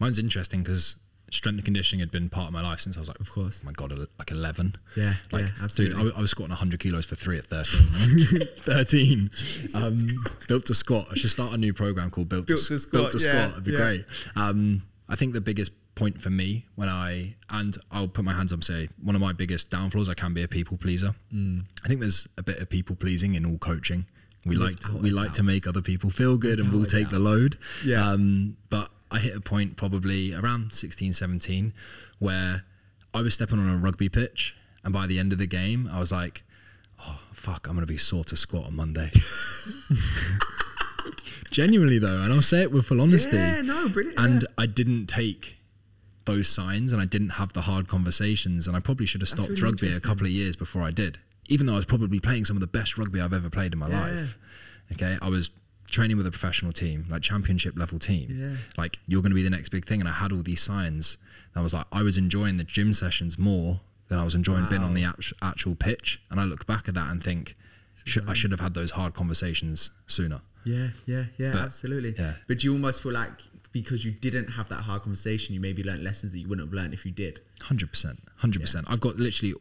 [0.00, 0.96] Mine's interesting because
[1.30, 3.60] strength and conditioning had been part of my life since I was like, Of course.
[3.62, 4.76] oh my god, like eleven.
[4.96, 6.00] Yeah, like yeah, dude, absolutely.
[6.00, 8.48] I, was- I was squatting 100 kilos for three at 13.
[8.64, 9.30] 13.
[9.74, 11.08] Um, built to squat.
[11.10, 13.22] I should start a new program called Built, Built to, to Squat, Built to yeah,
[13.48, 13.52] Squat.
[13.52, 13.78] It'd be yeah.
[13.78, 14.04] great.
[14.36, 18.52] Um, I think the biggest point for me when I and I'll put my hands
[18.52, 21.14] up and say one of my biggest downfalls I can be a people pleaser.
[21.34, 21.64] Mm.
[21.84, 24.06] I think there's a bit of people pleasing in all coaching.
[24.46, 25.34] We like to, we like doubt.
[25.36, 27.58] to make other people feel good and we'll Without a take the load.
[27.84, 28.08] Yeah.
[28.10, 31.72] Um, but I hit a point probably around 16, 17
[32.18, 32.64] where
[33.14, 35.98] I was stepping on a rugby pitch and by the end of the game I
[36.00, 36.42] was like,
[37.06, 39.10] oh fuck, I'm gonna be sore to squat on Monday.
[41.50, 43.36] Genuinely though, and I'll say it with full honesty.
[43.36, 44.18] Yeah, no, brilliant.
[44.18, 44.48] And yeah.
[44.58, 45.56] I didn't take
[46.26, 49.48] those signs and I didn't have the hard conversations and I probably should have stopped
[49.48, 51.18] really rugby a couple of years before I did.
[51.46, 53.78] Even though I was probably playing some of the best rugby I've ever played in
[53.78, 54.00] my Yeah.
[54.02, 54.38] life.
[54.92, 55.16] Okay.
[55.22, 55.50] I was
[55.90, 58.28] training with a professional team, like championship level team.
[58.30, 58.56] Yeah.
[58.76, 60.00] Like you're gonna be the next big thing.
[60.00, 61.18] And I had all these signs.
[61.56, 64.82] I was like, I was enjoying the gym sessions more than I was enjoying being
[64.82, 65.14] on the Wow.
[65.42, 66.20] actual pitch.
[66.30, 67.56] And I look back at that and think,
[68.04, 70.40] should, I should have had those hard conversations sooner.
[70.64, 72.14] Yeah, yeah, yeah, But- absolutely.
[72.18, 72.34] yeah.
[72.46, 76.02] But you almost feel like because you didn't have that hard conversation, you maybe learned
[76.04, 77.40] lessons that you wouldn't have learned if you did.
[77.62, 78.86] Hundred percent, hundred percent.
[78.88, 79.54] I've got literally,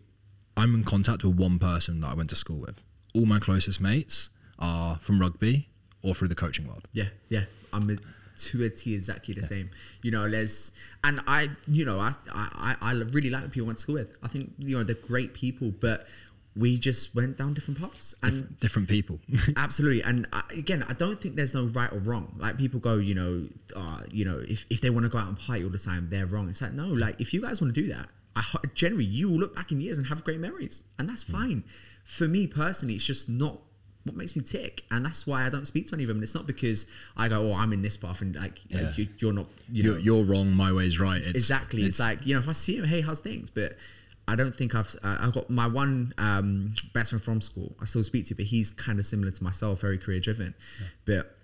[0.55, 2.81] I'm in contact with one person that I went to school with.
[3.13, 5.67] All my closest mates are from rugby
[6.03, 6.87] or through the coaching world.
[6.93, 7.43] Yeah, yeah.
[7.73, 7.97] I'm a,
[8.37, 9.69] to a T exactly the same.
[10.01, 13.67] You know, there's and I, you know, I, I, I really like the people I
[13.67, 14.17] went to school with.
[14.23, 16.07] I think you know they're great people, but
[16.55, 18.59] we just went down different paths and.
[18.59, 19.19] Different people.
[19.57, 22.35] Absolutely, and I, again, I don't think there's no right or wrong.
[22.37, 25.27] Like people go, you know, uh, you know, if, if they want to go out
[25.27, 26.49] and party all the time, they're wrong.
[26.49, 29.37] It's like no, like if you guys want to do that, I generally you will
[29.37, 31.63] look back in years and have great memories, and that's fine.
[32.03, 33.59] For me personally, it's just not
[34.07, 36.17] what makes me tick, and that's why I don't speak to any of them.
[36.17, 38.81] And it's not because I go, oh, I'm in this path, and like, Yeah.
[38.81, 40.51] like you, you're not, you know, you're, you're wrong.
[40.51, 41.21] My way's right.
[41.21, 41.83] It's, exactly.
[41.83, 43.49] It's, like you know, if I see him, hey, how's things?
[43.49, 43.77] But
[44.27, 47.75] I don't think I've uh, I've got my one um, best friend from school.
[47.81, 50.53] I still speak to, but he's kind of similar to myself, very career driven.
[51.05, 51.35] But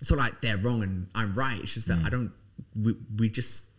[0.00, 1.60] it's not like they're wrong and I'm right.
[1.60, 2.06] It's just that Mm.
[2.06, 2.32] I don't.
[2.80, 3.70] We we just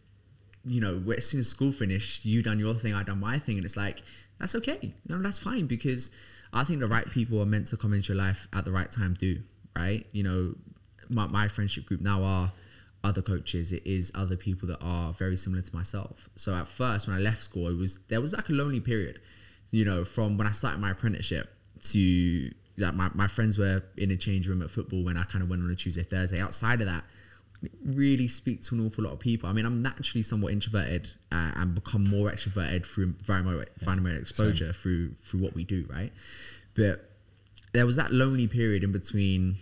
[0.66, 3.58] you know as soon as school finished, you done your thing, I done my thing,
[3.58, 4.02] and it's like
[4.40, 4.80] that's okay.
[4.82, 6.10] You know, that's fine because
[6.56, 8.90] I think the right people are meant to come into your life at the right
[8.90, 9.16] time.
[9.20, 9.40] Do
[9.76, 10.06] right.
[10.12, 10.56] You know,
[11.10, 12.52] my my friendship group now are
[13.06, 17.08] other coaches it is other people that are very similar to myself so at first
[17.08, 19.22] when i left school it was there was like a lonely period
[19.70, 24.10] you know from when i started my apprenticeship to like my, my friends were in
[24.10, 26.82] a change room at football when i kind of went on a tuesday thursday outside
[26.82, 27.04] of that
[27.84, 31.52] really speak to an awful lot of people i mean i'm naturally somewhat introverted uh,
[31.56, 36.12] and become more extroverted through environmental, environmental exposure through through what we do right
[36.76, 37.10] but
[37.74, 39.58] there was that lonely period in between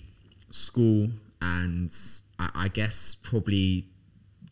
[0.51, 1.09] school
[1.41, 1.91] and
[2.39, 3.87] I, I guess probably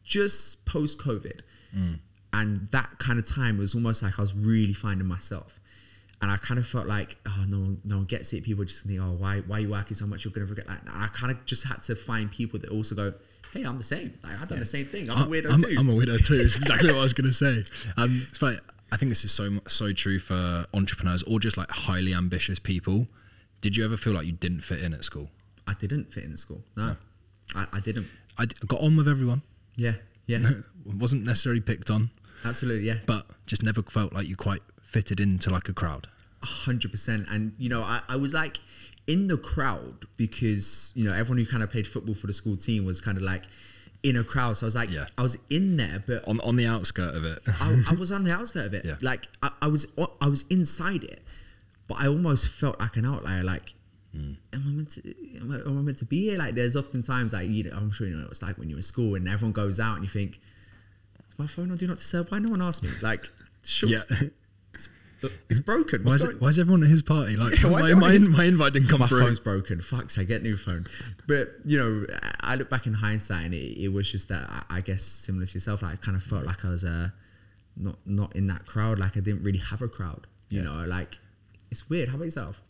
[0.04, 1.42] just post COVID.
[2.34, 5.60] And that kind of time was almost like I was really finding myself.
[6.22, 8.44] And I kind of felt like, oh, no one, no one gets it.
[8.44, 10.24] People just think, oh, why, why are you working so much?
[10.24, 10.82] You're going to forget that.
[10.82, 13.14] And I kind of just had to find people that also go,
[13.54, 14.18] hey, I'm the same.
[14.24, 15.10] Like, I've done the same thing.
[15.10, 15.76] I'm a weirdo I'm, too.
[15.78, 16.36] I'm a weirdo too.
[16.36, 17.64] It's exactly what I was going to say.
[17.98, 18.58] Um, it's funny.
[18.92, 23.08] I think this is so so true for entrepreneurs or just like highly ambitious people.
[23.62, 25.30] Did you ever feel like you didn't fit in at school?
[25.68, 26.64] I didn't fit in school.
[26.76, 26.98] No,
[27.56, 28.08] I, I didn't.
[28.38, 29.44] I d- got on with everyone.
[29.76, 29.94] Yeah,
[30.26, 30.40] yeah,
[30.86, 32.10] wasn't necessarily picked on,
[32.44, 32.88] absolutely.
[32.88, 32.98] Yeah.
[33.06, 36.08] but just never felt like you quite fitted into like a crowd.
[36.44, 37.28] A hundred percent.
[37.30, 38.58] And you know, I, I was like
[39.08, 42.56] in the crowd because you know everyone who kind of played football for the school
[42.58, 43.44] team was kind of like
[44.04, 44.58] in a crowd.
[44.58, 45.06] So I was like, Yeah.
[45.18, 47.40] I was in there, but On on the outskirt of it.
[47.60, 48.86] I, I was on the outskirts of it.
[48.86, 48.96] Yeah.
[49.02, 49.86] Like I, I was,
[50.20, 51.22] I was inside it,
[51.88, 53.44] but I almost felt like an outlier.
[53.44, 53.76] Like,
[54.14, 54.34] Hmm.
[54.52, 55.38] am I meant to?
[55.38, 56.38] Am I, am I meant to be here?
[56.38, 58.70] Like, there's often times like you know, I'm sure you know what it's like when
[58.70, 60.42] you're in school and everyone goes out and you think,
[61.30, 62.30] is my phone on do not disturb?
[62.30, 62.90] Why no one asked me?
[63.02, 63.30] Like,
[63.64, 63.88] sure.
[63.90, 64.02] yeah.
[65.50, 66.04] It's broken.
[66.04, 67.36] Why is, it, why is everyone at his party?
[67.36, 69.20] Like Yeah, my, my, his- my invite didn't come my through.
[69.20, 69.82] phone's broken.
[69.82, 70.86] Fuck's I get new phone.
[71.28, 72.06] But you know,
[72.42, 75.54] I look back in hindsight, and it, it was just that I, guess similar to
[75.54, 75.82] yourself.
[75.82, 77.10] Like I kind of felt like I was uh,
[77.78, 79.00] not not in that crowd.
[79.00, 80.28] Like I didn't really have a crowd.
[80.50, 80.66] You Yeah.
[80.66, 81.20] know, like
[81.70, 82.10] it's weird.
[82.10, 82.62] How about yourself?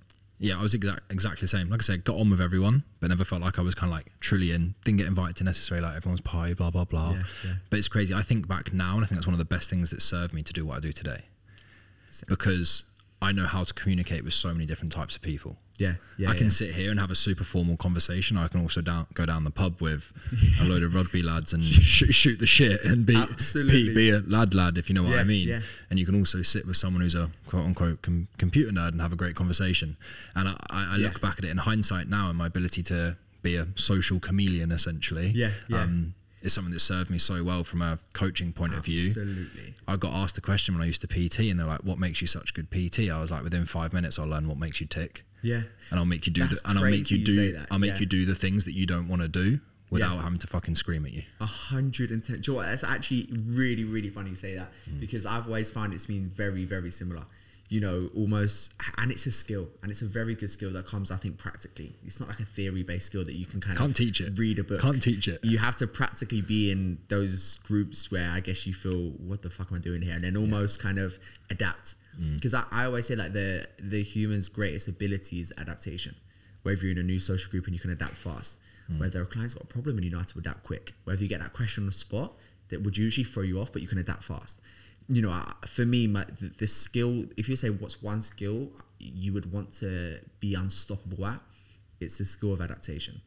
[0.44, 1.70] Yeah, I was exact, exactly the same.
[1.70, 3.96] Like I said, got on with everyone, but never felt like I was kind of
[3.96, 4.74] like truly in.
[4.84, 7.12] Didn't get invited to necessarily like everyone's party, blah blah blah.
[7.12, 7.52] Yeah, yeah.
[7.70, 8.14] But it's crazy.
[8.14, 10.34] I think back now, and I think that's one of the best things that served
[10.34, 11.22] me to do what I do today.
[12.28, 12.84] Because
[13.22, 15.58] I know how to communicate with so many different types of people.
[15.78, 16.30] Yeah, yeah.
[16.30, 16.50] I can yeah.
[16.50, 18.38] sit here and have a super formal conversation.
[18.38, 20.12] I can also down, go down the pub with
[20.62, 23.90] a load of rugby lads and shoot, shoot the shit and be, Absolutely.
[23.90, 25.48] be be a lad lad if you know what Yeah, I mean.
[25.48, 25.62] yeah.
[25.90, 29.02] And you can also sit with someone who's a quote unquote com- computer nerd and
[29.02, 29.98] have a great conversation.
[30.36, 33.18] And I, I, I look back at it in hindsight now and my ability to
[33.42, 35.28] be a social chameleon essentially.
[35.30, 35.82] Yeah, yeah.
[35.82, 39.08] Um, is something that served me so well from a coaching point of view.
[39.08, 39.76] Absolutely.
[39.88, 42.22] I got asked a question when I used to PT, and they're like, "What makes
[42.22, 44.88] you such good PT?" I was like, "Within five minutes, I'll learn what makes you
[44.88, 45.64] tick." Yeah.
[45.90, 48.00] and I'll make you do That's the, and I'll make you do I'll make yeah.
[48.00, 50.22] you do the things that you don't want to do without Yeah.
[50.22, 51.24] having to fucking scream at you.
[51.42, 52.42] A hundred and ten.
[52.48, 52.62] Know?
[52.62, 55.00] That's actually really, really funny you say that Mm.
[55.00, 57.26] because I've always found it's been very, very similar.
[57.72, 61.10] You know, almost, and it's a skill, and it's a very good skill that comes,
[61.10, 61.96] I think, practically.
[62.06, 64.38] It's not like a theory-based skill that you can kind Can't of teach it.
[64.38, 64.82] read a book.
[64.82, 65.40] Can't teach it.
[65.42, 69.50] You have to practically be in those groups where I guess you feel, what the
[69.50, 70.14] fuck am I doing here?
[70.14, 71.18] And then almost kind of
[71.50, 71.96] adapt.
[72.22, 72.36] Mm.
[72.36, 76.16] Because I, I always say like the the human's greatest ability is adaptation.
[76.64, 78.58] Whether you're in a new social group and you can adapt fast,
[78.92, 79.00] Mm.
[79.00, 81.30] whether a client's got a problem and you know how to adapt quick, whether you
[81.30, 82.34] get that question on the spot
[82.68, 84.60] that would usually throw you off, but you can adapt fast.
[85.08, 89.34] You know, for me, my, the, the skill, if you say what's one skill you
[89.34, 91.42] would want to be unstoppable at,
[92.00, 93.22] it's the skill of adaptation.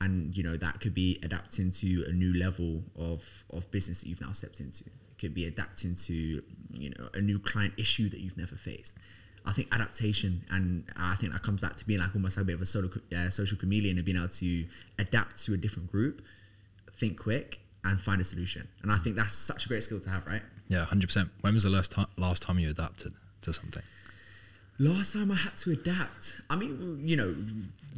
[0.00, 4.08] And, you know, that could be adapting to a new level of, of business that
[4.08, 4.84] you've now stepped into.
[4.84, 6.42] It could be adapting to,
[6.72, 8.96] you know, a new client issue that you've never faced.
[9.46, 12.46] I think adaptation, and I think that comes back to being like almost like a
[12.46, 14.66] bit of a solo, uh, social chameleon and being able to
[14.98, 16.20] adapt to a different group,
[16.92, 18.68] think quick, and find a solution.
[18.82, 20.42] And I think that's such a great skill to have, right?
[20.68, 21.30] Yeah, hundred percent.
[21.40, 23.82] When was the last time last time you adapted to something?
[24.80, 27.34] Last time I had to adapt, I mean, you know,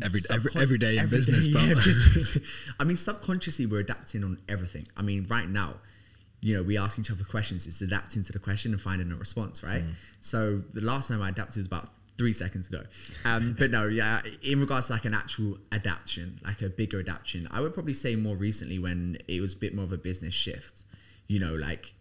[0.02, 2.38] Every- every- every day in every business, day, but- yeah, business.
[2.78, 4.87] I mean, subconsciously, we're adapting on everything.
[4.96, 5.80] I mean, right now,
[6.40, 7.66] you know, we ask each other questions.
[7.66, 9.83] It's adapting to the question and finding a response, right?
[9.83, 9.92] Mm.
[10.22, 12.85] So the last time I adapted was about three seconds ago.
[13.26, 17.46] Um, but no, yeah, in regards to like an actual adaptation, like a bigger adaptation,
[17.50, 20.33] I would probably say more recently when it was a bit more of a business
[20.33, 20.85] shift.
[21.28, 21.92] You know, like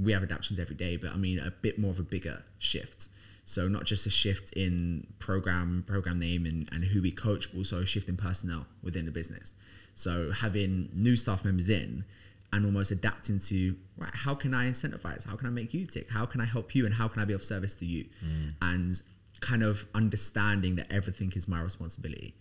[0.00, 3.08] we have adaptations every day, but I mean a bit more of a bigger shift.
[3.44, 7.58] So not just a shift in program, program name and, and who we coach, but
[7.58, 9.52] also a shift in personnel within the business.
[9.94, 12.04] So having new staff members in
[12.52, 15.26] and almost adapting to right, how can I incentivize?
[15.26, 16.10] How can I make you tick?
[16.10, 16.86] How can I help you?
[16.86, 18.06] And how can I be of service to you?
[18.24, 18.54] Mm.
[18.62, 19.02] And
[19.40, 22.34] kind of understanding that everything is my responsibility.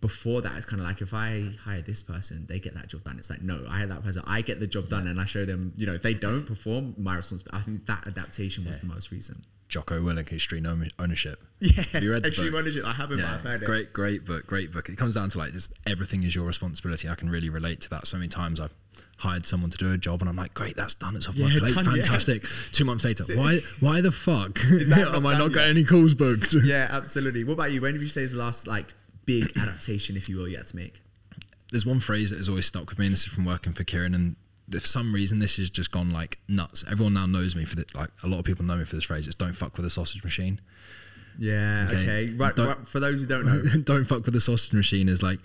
[0.00, 3.02] Before that, it's kind of like if I hire this person, they get that job
[3.02, 3.18] done.
[3.18, 5.44] It's like, no, I hire that person, I get the job done, and I show
[5.44, 7.58] them, you know, if they don't perform, my responsibility.
[7.60, 9.38] I think that adaptation was the most recent.
[9.68, 11.40] Jocko Willink, Own- Ownership.
[11.60, 12.60] Yeah, Have you read the extreme book?
[12.60, 12.84] ownership.
[12.86, 13.66] I haven't, but I've heard it.
[13.66, 14.88] great, great book, great book.
[14.88, 17.08] It comes down to like this: everything is your responsibility.
[17.08, 18.06] I can really relate to that.
[18.06, 18.72] So many times I've
[19.18, 21.16] hired someone to do a job, and I'm like, great, that's done.
[21.16, 21.74] It's off my plate.
[21.74, 22.02] done, yeah.
[22.04, 22.44] Fantastic.
[22.72, 25.70] Two months later, why, why the fuck am I not got yet?
[25.70, 26.54] any calls booked?
[26.64, 27.42] Yeah, absolutely.
[27.44, 27.80] What about you?
[27.80, 28.94] When did you say is the last like
[29.28, 31.02] big adaptation, if you will, you had to make?
[31.70, 33.84] There's one phrase that has always stuck with me, and this is from working for
[33.84, 34.36] Kieran, and
[34.72, 36.82] for some reason this has just gone like nuts.
[36.90, 39.04] Everyone now knows me for the, like a lot of people know me for this
[39.04, 39.26] phrase.
[39.26, 40.60] It's "Don't fuck with a sausage machine."
[41.38, 41.88] Yeah.
[41.90, 41.96] Okay.
[41.96, 42.34] Okay.
[42.34, 42.88] Right, right.
[42.88, 45.40] For those who don't know, don't fuck with the sausage machine is like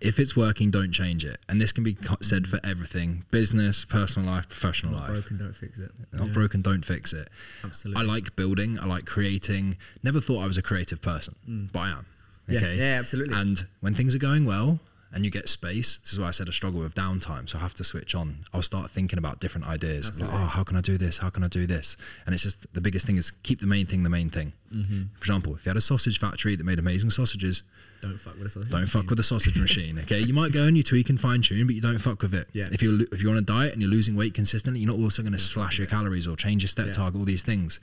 [0.00, 4.28] if it's working don't change it and this can be said for everything business personal
[4.28, 5.08] life professional life.
[5.08, 5.90] not life broken, don't fix it.
[6.12, 7.28] not Yeah, broken don't fix it
[7.62, 8.02] Absolutely.
[8.02, 11.72] i like building i like creating never thought i was a creative person mm.
[11.72, 12.06] but i am
[12.48, 12.52] Mm.
[12.52, 13.34] Yeah, okay yeah, absolutely.
[13.36, 14.78] and when things are going well
[15.12, 17.60] and you get space this is why i said i struggle with downtime so i
[17.60, 20.80] have to switch on i'll start thinking about different ideas like, oh how can i
[20.80, 23.60] do this how can i do this and it's just the biggest thing is keep
[23.60, 25.02] the main thing the main thing Mm-hmm.
[25.18, 27.62] for example if you had a sausage factory that made amazing sausages
[28.08, 28.64] Don't fuck with us.
[28.70, 29.98] don't fuck with the sausage machine.
[30.00, 32.34] Okay, you might go and you tweak and fine tune, but you don't fuck with
[32.34, 32.48] it.
[32.52, 32.68] Yeah.
[32.70, 35.22] If you're if you're on a diet and you're losing weight consistently, you're not also
[35.22, 36.92] going to slash your calories or change your step Yeah.
[36.92, 37.18] target.
[37.18, 37.80] All these things.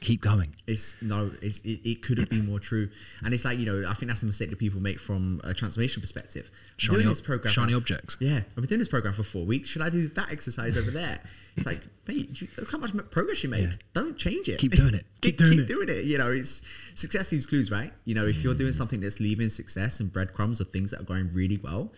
[0.00, 0.54] Keep going.
[0.66, 2.90] It's no, it's, it, it could have been more true.
[3.24, 5.54] And it's like, you know, I think that's a mistake that people make from a
[5.54, 6.50] transformation perspective.
[6.76, 7.52] Shiny doing this program.
[7.52, 8.16] shiny for- objects.
[8.20, 8.38] Yeah.
[8.38, 9.68] I've been doing this program for four weeks.
[9.68, 11.20] Should I do that exercise over there?
[11.56, 13.68] It's like, mate, you- look how much progress you made.
[13.70, 13.76] Yeah.
[13.92, 14.58] Don't change it.
[14.58, 15.06] Keep doing it.
[15.20, 15.56] Keep doing it.
[15.56, 16.04] Keep doing it.
[16.04, 16.62] You know, it's
[16.94, 17.92] success leaves clues, right?
[18.04, 18.76] You know, if you're doing mm.
[18.76, 21.92] something that's leaving success and breadcrumbs or things that are going really well,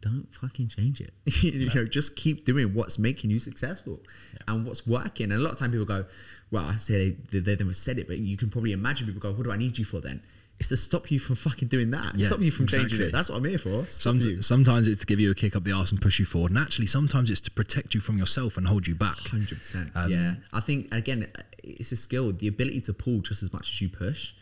[0.00, 1.12] don't fucking change it.
[1.42, 4.00] you know, just keep doing what's making you successful
[4.48, 5.24] and what's working.
[5.24, 6.06] And a lot of time people go,
[6.50, 9.32] well, I say they, they never said it, but you can probably imagine people go,
[9.32, 10.22] what do I need you for then?
[10.60, 12.14] It's to stop you from fucking doing that.
[12.16, 13.12] Yeah, stop you from changing it.
[13.12, 13.86] That's what I'm here for.
[13.88, 16.52] Some, sometimes it's to give you a kick up the arse and push you forward.
[16.52, 19.16] And actually, sometimes it's to protect you from yourself and hold you back.
[19.20, 19.90] Hundred percent.
[19.94, 21.26] Um, Yeah, I think again,
[21.64, 22.30] it's a skill.
[22.32, 24.34] The ability to pull just as much as you push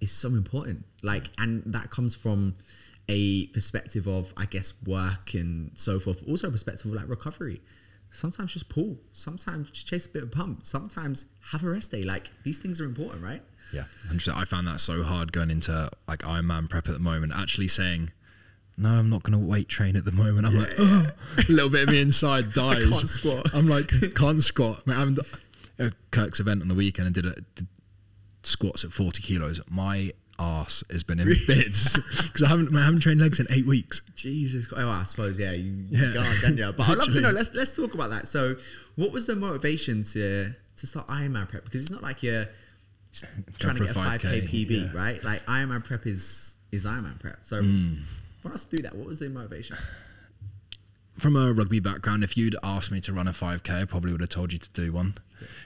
[0.00, 0.86] is so important.
[1.02, 2.56] Like, and that comes from
[3.10, 6.20] a perspective of, I guess, work and so forth.
[6.20, 7.60] But also a perspective of like recovery.
[8.10, 8.96] Sometimes just pull.
[9.12, 10.64] Sometimes just chase a bit of pump.
[10.64, 12.04] Sometimes have a rest day.
[12.04, 13.42] Like these things are important, right?
[13.72, 14.34] Yeah, 100%.
[14.34, 17.32] I found that so hard going into like Ironman prep at the moment.
[17.36, 18.12] Actually saying,
[18.76, 20.46] no, I'm not going to weight train at the moment.
[20.46, 22.84] I'm like, oh, a little bit of me inside dies.
[22.84, 23.46] can't squat.
[23.54, 24.82] I'm like, can't squat.
[24.86, 25.16] I am
[25.78, 27.66] at Kirk's event on the weekend and did, a, did
[28.42, 29.60] squats at 40 kilos.
[29.68, 33.66] My ass has been in bits because I haven't, I haven't trained legs in eight
[33.66, 34.00] weeks.
[34.14, 34.66] Jesus.
[34.68, 34.84] Christ.
[34.84, 35.50] Oh, I suppose yeah.
[35.52, 36.06] You, Yeah.
[36.06, 36.72] you can't, can you?
[36.72, 37.30] But I'd love to know.
[37.32, 38.28] Let's let's talk about that.
[38.28, 38.54] So,
[38.94, 41.64] what was the motivation to to start Ironman prep?
[41.64, 42.46] Because it's not like you're
[43.58, 44.98] trying to get a a five k 5K, PB, yeah.
[45.00, 45.22] right?
[45.24, 47.38] Like Ironman prep is is Ironman prep.
[47.42, 48.02] So, Mm.
[48.42, 49.76] for us to do that, what was the motivation?
[51.16, 54.20] from a rugby background, if you'd asked me to run a 5k, I probably would
[54.20, 55.16] have told you to do one.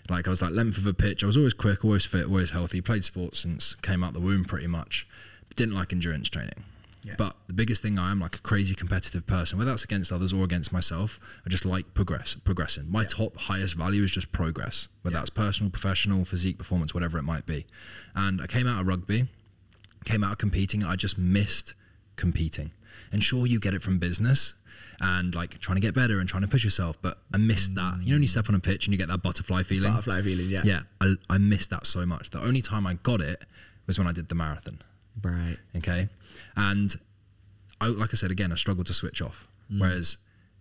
[0.08, 1.22] Like I was like length of a pitch.
[1.22, 2.80] I was always quick, always fit, always healthy.
[2.80, 5.06] Played sports since came out the womb pretty much.
[5.48, 6.64] But didn't like endurance training.
[7.04, 7.14] Yeah.
[7.18, 10.32] But the biggest thing I am like a crazy competitive person, whether that's against others
[10.32, 11.18] or against myself.
[11.44, 12.90] I just like progress, progressing.
[12.90, 13.08] My Yeah.
[13.08, 15.20] top highest value is just progress, whether Yeah.
[15.20, 17.66] that's personal, professional, physique, performance, whatever it might be.
[18.14, 19.28] And I came out of rugby,
[20.04, 21.74] came out of competing, and I just missed
[22.16, 22.70] competing.
[23.10, 24.54] And sure, you get it from business
[25.00, 27.98] and like trying to get better and trying to push yourself, but I missed that.
[28.02, 29.90] You know, when you step on a pitch and you get that butterfly feeling.
[29.90, 30.62] Butterfly feeling, yeah.
[30.64, 32.30] Yeah, I, I missed that so much.
[32.30, 33.44] The only time I got it
[33.88, 34.78] was when I did the marathon.
[35.20, 35.56] Right.
[35.76, 36.08] Okay,
[36.56, 36.94] and
[37.80, 39.48] I like I said again, I struggled to switch off.
[39.70, 39.80] Mm.
[39.80, 40.18] Whereas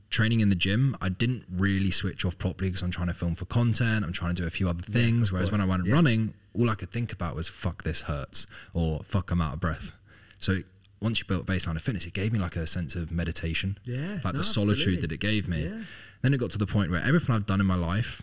[0.09, 3.33] training in the gym, I didn't really switch off properly because I'm trying to film
[3.35, 4.03] for content.
[4.03, 5.29] I'm trying to do a few other things.
[5.29, 5.93] of Whereas when I went Yeah.
[5.93, 9.59] running, all I could think about was "fuck, this hurts" or "fuck, I'm out of
[9.59, 9.91] breath."
[10.37, 10.63] So
[10.99, 13.77] once you built a baseline of fitness, it gave me like a sense of meditation.
[13.85, 15.01] Yeah, like no, the solitude absolutely.
[15.01, 15.63] that it gave me.
[15.63, 15.83] Yeah.
[16.21, 18.21] Then it got to the point where everything I've done in my life,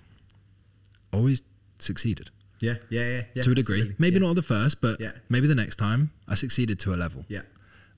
[1.12, 1.42] always
[1.78, 2.30] succeeded
[2.60, 2.74] Yeah.
[2.90, 3.06] Yeah.
[3.08, 3.22] Yeah.
[3.34, 3.78] yeah to a degree.
[3.80, 3.96] absolutely.
[3.98, 4.26] Maybe yeah.
[4.26, 5.12] not the first, but Yeah.
[5.28, 7.24] maybe the next time I succeeded to a level.
[7.28, 7.42] Yeah.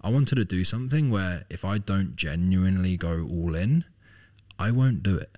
[0.02, 3.84] I wanted to do something where if I don't genuinely go all in,
[4.58, 5.36] I won't do it.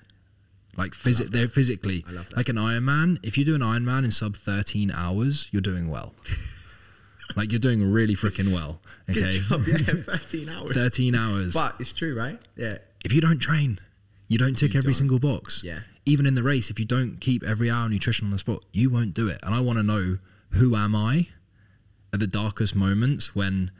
[0.76, 2.36] Like they're physically, I love that.
[2.36, 3.18] like an Ironman.
[3.22, 6.14] If you do an Ironman in sub 13 hours, you're doing well.
[7.36, 8.80] like you're doing really freaking well.
[9.10, 9.62] Okay, Good job.
[9.66, 9.76] Yeah.
[10.16, 10.74] Thirteen hours.
[10.74, 11.54] 13 hours.
[11.54, 12.38] But it's true, right?
[12.56, 12.78] Yeah.
[13.04, 13.80] if you don't train,
[14.28, 14.98] you don't tick You every don't.
[14.98, 15.62] single box.
[15.64, 15.80] Yeah.
[16.04, 18.90] Even in the race, if you don't keep every hour nutrition on the spot, you
[18.90, 19.38] won't do it.
[19.42, 20.18] And I want to know
[20.50, 21.28] who am I
[22.12, 23.70] at the darkest moments when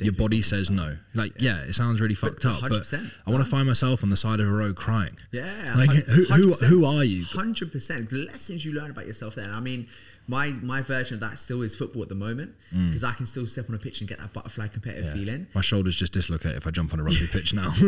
[0.00, 0.96] your body says no.
[1.14, 4.10] Like, yeah, it sounds really fucked up, but 100%, I want to find myself on
[4.10, 5.16] the side of a road crying.
[5.32, 7.24] Yeah, Like, who- who- who are you?
[7.24, 8.10] Hundred percent.
[8.10, 9.86] The lessons you learn about yourself Then, I mean,
[10.28, 13.46] my my version of that still is football at the moment because I can still
[13.46, 15.08] step on a pitch and get that butterfly competitive Mm.
[15.08, 15.14] Yeah.
[15.14, 15.46] feeling.
[15.54, 17.72] My shoulders just dislocate if I jump on a rugby pitch now.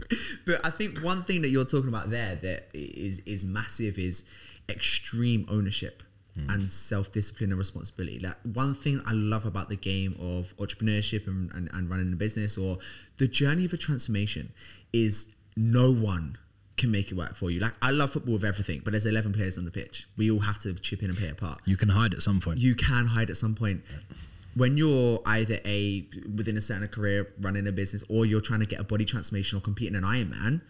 [0.46, 4.24] But I think one thing that you're talking about there that is is massive is
[4.68, 6.02] extreme ownership
[6.48, 8.18] and self discipline and responsibility.
[8.18, 12.16] Like one thing I love about the game of entrepreneurship and, and, and running a
[12.16, 12.78] business or
[13.18, 14.52] the journey of a transformation
[14.90, 16.38] is no one
[16.80, 17.60] can make it work for you.
[17.60, 20.08] Like I love football with everything, but there's 11 players on the pitch.
[20.16, 22.40] We all have to chip in and play a part you can hide at some
[22.40, 22.58] point.
[22.58, 23.82] you can hide at some point.
[24.54, 28.66] When you're either a within a certain career running a business or you're trying to
[28.66, 30.62] get a body transformation or compete in an Ironman,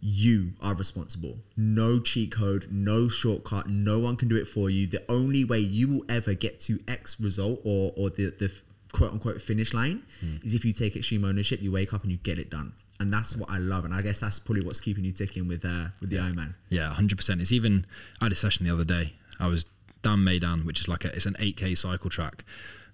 [0.00, 1.38] you are responsible.
[1.56, 4.86] No cheat code, no shortcut, no one can do it for you.
[4.86, 8.52] The only way you will ever get to X result or or the, the
[8.92, 10.36] quote unquote finish line hmm.
[10.42, 12.72] is if you take extreme ownership, you wake up and you get it done.
[13.00, 13.84] And that's what I love.
[13.84, 16.54] And I guess that's probably what's keeping you ticking with uh with the Ironman.
[16.68, 17.40] Yeah, hundred percent.
[17.40, 17.86] It's even.
[18.20, 19.14] I had a session the other day.
[19.40, 19.64] I was
[20.02, 22.44] down Maidan, which is like a, it's an eight k cycle track.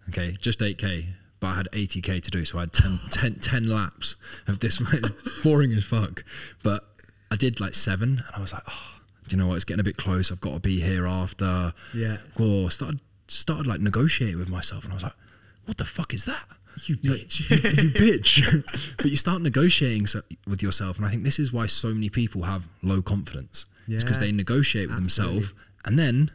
[0.08, 1.08] Okay, just eight k,
[1.40, 4.16] but I had eighty k to do, so I had 10, 10, 10 laps
[4.46, 4.80] of this.
[4.80, 5.10] It's
[5.42, 6.24] boring as fuck,
[6.62, 6.84] but
[7.30, 9.56] I did like seven, and I was like, oh, do you know what?
[9.56, 10.30] It's getting a bit close.
[10.30, 11.74] I've got to be here after.
[11.92, 12.18] Yeah.
[12.38, 15.16] Well, started started like negotiating with myself, and I was like,
[15.64, 16.46] what the fuck is that?
[16.84, 17.48] You bitch.
[17.50, 17.56] you
[18.18, 18.96] bitch.
[18.98, 22.08] but you start negotiating so, with yourself, and I think this is why so many
[22.08, 23.66] people have low confidence.
[23.86, 25.34] Yeah, It's because they negotiate with absolutely.
[25.40, 25.54] themselves,
[25.84, 26.30] and then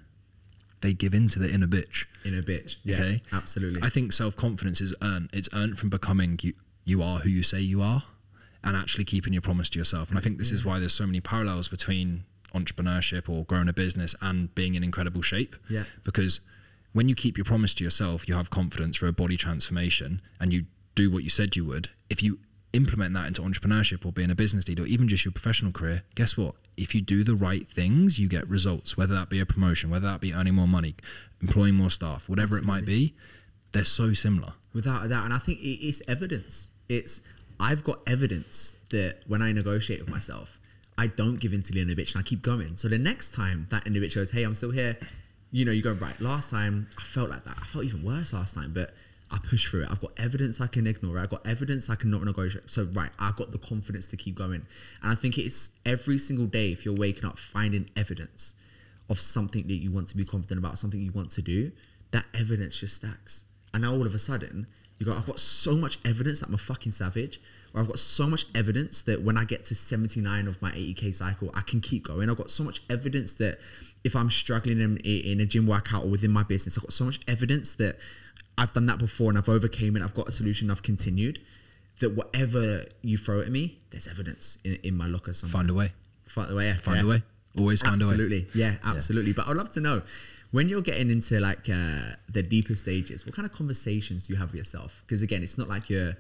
[0.82, 2.06] they give in to the inner bitch.
[2.26, 2.78] Inner bitch.
[2.84, 2.96] Yeah.
[2.96, 3.82] Okay, Absolutely.
[3.84, 5.30] I think self confidence is earned.
[5.34, 6.54] It's earned from becoming you.
[6.84, 8.04] You are who you say you are,
[8.64, 10.10] and actually keeping your promise to yourself.
[10.10, 12.24] And I think this is why there's so many parallels between
[12.56, 15.56] entrepreneurship or growing a business and being in incredible shape.
[15.70, 15.84] Yeah.
[16.04, 16.42] Because
[16.94, 20.52] when you keep your promise to yourself, you have confidence for a body transformation, and
[20.54, 20.66] you
[20.96, 21.89] do what you said you would.
[22.10, 22.39] If you
[22.74, 26.04] implement that into entrepreneurship or being a business leader or even just your professional career,
[26.16, 26.56] guess what?
[26.78, 30.08] If you do the right things, you get results, whether that be a promotion, whether
[30.08, 30.96] that be earning more money,
[31.42, 33.14] employing more staff, whatever it might be,
[33.74, 34.54] they're so similar.
[34.74, 35.26] without a doubt.
[35.26, 36.70] And I think it is evidence.
[36.88, 37.22] It's
[37.60, 40.60] I've got evidence that when I negotiate with myself,
[40.98, 42.78] I don't give in to the inner bitch and I keep going.
[42.78, 44.98] So the next time that inner bitch goes, "Hey, I'm still here,"
[45.52, 46.20] you know, you go right.
[46.22, 47.58] Last time I felt like that.
[47.62, 48.93] I felt even worse last time, but
[49.30, 49.91] I pushed through it.
[49.91, 51.18] I've got evidence I can ignore.
[51.18, 52.70] I've got evidence I can not negotiate.
[52.70, 54.66] So right, I've got the confidence to keep going.
[55.02, 58.54] And I think it's every single day if you're waking up finding evidence
[59.10, 61.72] of something that you want to be confident about, something you want to do,
[62.12, 63.45] that evidence just stacks.
[63.74, 64.68] And now all of a sudden,
[65.02, 67.41] you go, I've got so much evidence that I'm a fucking savage,
[67.74, 71.16] or I've got so much evidence that when I get to 79 of my 80k
[71.16, 72.30] cycle, I can keep going.
[72.30, 73.60] I've got so much evidence that
[74.04, 77.06] if I'm struggling in, in a gym workout or within my business, I've got so
[77.06, 77.97] much evidence that
[78.58, 80.04] I've done that before and I've overcame it.
[80.04, 80.70] I've got a solution.
[80.70, 81.39] I've continued.
[81.99, 85.54] That whatever you throw at me, there's evidence in, in my locker somewhere.
[85.54, 85.93] Find a way.
[86.26, 86.66] Find a way.
[86.68, 87.04] yeah, Find yeah.
[87.04, 87.24] a way.
[87.60, 88.12] Always find a way.
[88.12, 88.47] absolutely.
[88.56, 89.34] Yeah, absolutely.
[89.34, 90.02] But I'd love to know
[90.52, 94.39] when you're getting into like uh, the deeper stages, what kind of conversations do you
[94.39, 95.02] have with yourself?
[95.06, 96.14] Because again, it's not like you're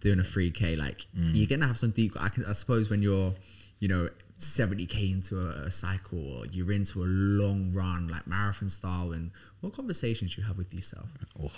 [0.00, 0.76] doing a 3K.
[0.78, 1.34] Like Mm.
[1.34, 2.12] you're gonna have some deep.
[2.20, 3.34] I can, I suppose, when you're,
[3.78, 4.08] you know,
[4.38, 9.30] 70k into a, a cycle or you're into a long run like marathon style, and
[9.60, 11.08] what conversations do you have with yourself?
[11.42, 11.50] Oh,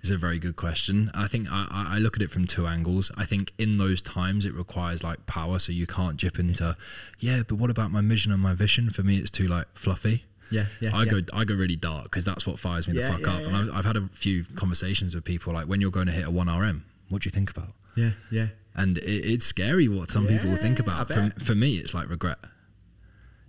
[0.00, 1.10] it's a very good question.
[1.12, 3.10] I think I, I I look at it from two angles.
[3.16, 6.76] I think in those times it requires like power, so you can't dip into,
[7.18, 8.90] yeah, but what about my mission and my vision?
[8.90, 10.24] For me, it's too like fluffy.
[10.50, 11.10] Yeah, yeah, I yeah.
[11.10, 13.40] go I go really dark because that's what fires me Yeah, the fuck yeah, up.
[13.42, 16.26] And I've, I've had a few conversations with people like when you're going to hit
[16.26, 17.72] a one RM, what do you think about?
[17.96, 18.48] Yeah, yeah.
[18.74, 21.08] And it, it's scary what some people will think about.
[21.08, 22.38] For, for me, it's like regret.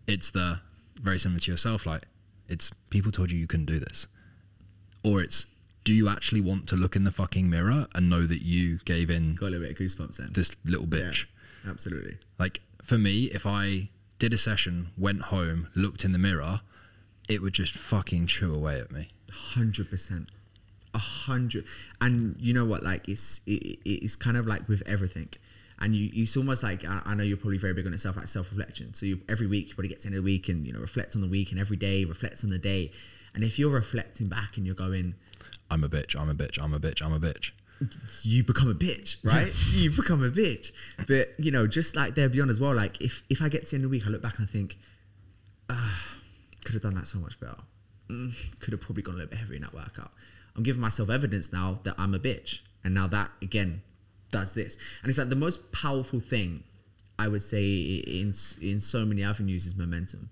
[0.07, 0.59] It's the
[0.99, 1.85] very similar to yourself.
[1.85, 2.03] Like
[2.47, 4.07] it's people told you you couldn't do this,
[5.03, 5.45] or it's
[5.83, 9.09] do you actually want to look in the fucking mirror and know that you gave
[9.09, 10.29] in Got a little bit of goosebumps then.
[10.33, 11.25] this little bitch?
[11.67, 12.17] absolutely.
[12.37, 16.61] Like for me, if I did a session, went home, looked in the mirror,
[17.29, 19.09] it would just fucking chew away at me.
[19.31, 20.29] hundred percent
[20.93, 21.65] a hundred
[22.01, 25.29] and you know what like it's it, it's kind of like with everything
[25.79, 28.27] and you it's almost like I, I know you're probably very big on yourself like
[28.27, 30.65] self-reflection so you every week you probably get to the end of the week and
[30.65, 32.91] you know reflect on the week and every day reflects on the day
[33.35, 35.13] and if you're reflecting back and you're going
[35.71, 36.19] I'm a bitch.
[36.19, 36.61] I'm a bitch.
[36.61, 37.03] I'm a bitch.
[37.03, 37.51] I'm a bitch.
[38.23, 39.53] you become a bitch, right?
[39.71, 40.71] you become a bitch.
[41.07, 43.69] But you know, just like there beyond as well, like if if I get to
[43.71, 44.77] the end of the week, I look back and I think,
[45.69, 46.01] ah,
[46.63, 47.57] could have done that so much better.
[48.09, 50.11] Mm, could have probably gone a little bit heavier in that workout.
[50.55, 53.81] I'm giving myself evidence now that I'm a bitch, and now that again
[54.31, 56.63] does this, and it's like the most powerful thing
[57.17, 60.29] I would say in in so many avenues is momentum.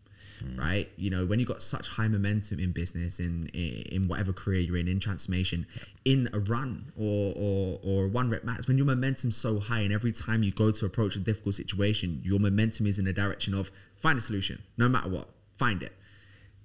[0.56, 4.32] Right, you know, when you got such high momentum in business, in in, in whatever
[4.34, 5.66] career you're in, in transformation,
[6.06, 9.92] in a run or or or one rep max, when your momentum's so high, and
[9.92, 13.56] every time you go to approach a difficult situation, your momentum is in the direction
[13.56, 15.94] of find a solution, no matter what, find it.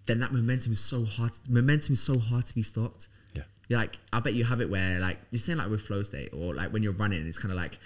[0.06, 1.32] Then that momentum is so hard.
[1.48, 3.08] Momentum is so hard to be stopped.
[3.34, 3.42] Yeah.
[3.68, 6.30] You're like, I bet you have it where like you're saying like with flow state
[6.32, 7.78] or like when you're running, it's kind of like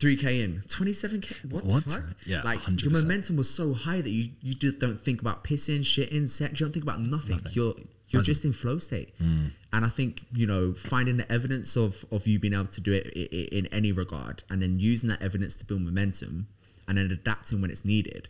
[0.00, 1.50] 3k in, 27k.
[1.52, 1.84] What, What?
[1.84, 2.04] the fuck?
[2.24, 2.82] Yeah, like 100%.
[2.84, 6.58] your momentum was so high that you you just don't think about pissing, shitting, sex.
[6.60, 7.40] You don't think about nothing.
[7.52, 7.74] You're
[8.10, 8.26] you're Present.
[8.26, 9.12] just in flow state.
[9.18, 9.48] Hmm.
[9.72, 12.92] And I think you know finding the evidence of of you being able to do
[12.92, 16.46] it in any regard, and then using that evidence to build momentum,
[16.86, 18.28] and then adapting when it's needed,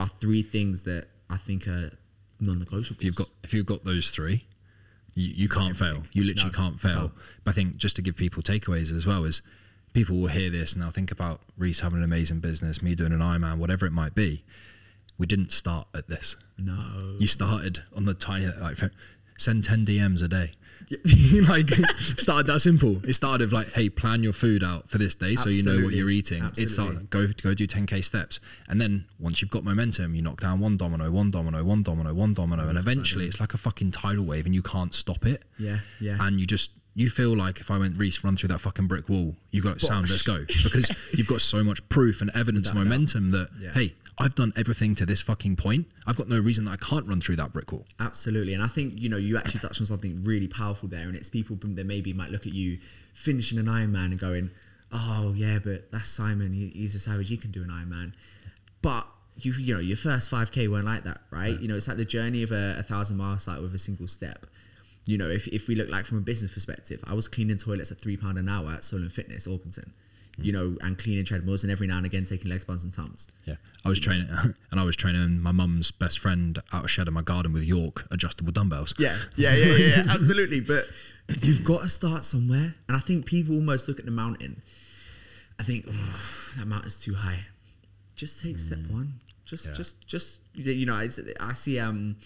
[0.00, 1.92] are three things that I think are
[2.40, 2.98] non-negotiable.
[2.98, 4.46] If you've got if you've got those three,
[5.14, 6.02] you, you can't fail.
[6.12, 6.94] You literally No, can't fail.
[6.94, 7.12] no.
[7.44, 9.42] But I think just to give people takeaways as well is
[9.92, 13.12] people will hear this and they'll think about Reece having an amazing business, me doing
[13.12, 14.44] an Ironman, whatever it might be.
[15.18, 16.36] We didn't start at this.
[16.56, 18.78] no, You started on the tiny like
[19.36, 20.52] send ten DMs a day.
[21.48, 23.00] like started that simple.
[23.06, 25.84] It started with like, hey, plan your food out for this day so you know
[25.84, 26.42] what you're eating.
[26.42, 26.72] It Absolutely.
[26.72, 30.58] started go go do 10k steps, and then once you've got momentum, you knock down
[30.58, 34.24] one domino, one domino, one domino, one domino, and eventually it's like a fucking tidal
[34.24, 35.44] wave, and you can't stop it.
[35.58, 36.16] Yeah, yeah.
[36.20, 39.08] And you just you feel like if I went Reece run through that fucking brick
[39.08, 42.78] wall, you got sound, let's go because you've got so much proof and evidence and
[42.78, 42.90] a doubt.
[42.90, 43.72] momentum that Yeah.
[43.72, 45.86] hey, I've done everything to this fucking point.
[46.06, 47.86] I've got no reason that I can't run through that brick wall.
[47.98, 51.16] Absolutely, and I think you know you actually touched on something really powerful there, and
[51.16, 52.78] it's people that maybe might look at you
[53.14, 54.50] finishing an Ironman and going,
[54.92, 56.52] "Oh yeah, but that's Simon.
[56.52, 57.28] He, he's a savage.
[57.28, 58.12] He can do an Ironman."
[58.82, 61.58] But you you know your first five k weren't like that, right?
[61.58, 64.08] You know it's like the journey of a, a thousand miles like with a single
[64.08, 64.44] step.
[65.06, 67.90] You know, if, if we look like from a business perspective, I was cleaning toilets
[67.90, 69.90] at three pound an hour at Solon Fitness, Orpington.
[70.42, 73.28] You know, and cleaning treadmills, and every now and again taking leg spans and tums.
[73.44, 74.28] Yeah, I was training,
[74.70, 77.64] and I was training my mum's best friend out of shed in my garden with
[77.64, 78.94] York adjustable dumbbells.
[78.98, 80.60] Yeah, yeah, yeah, yeah, yeah, absolutely.
[80.60, 80.86] But
[81.42, 84.62] you've got to start somewhere, and I think people almost look at the mountain,
[85.58, 86.20] I think "Oh,
[86.56, 87.40] that mountain's too high.
[88.14, 89.20] Just take step one.
[89.44, 89.68] Just, Mm.
[89.70, 89.74] Yeah.
[89.74, 90.38] just, just.
[90.54, 92.16] You know, it's, I see um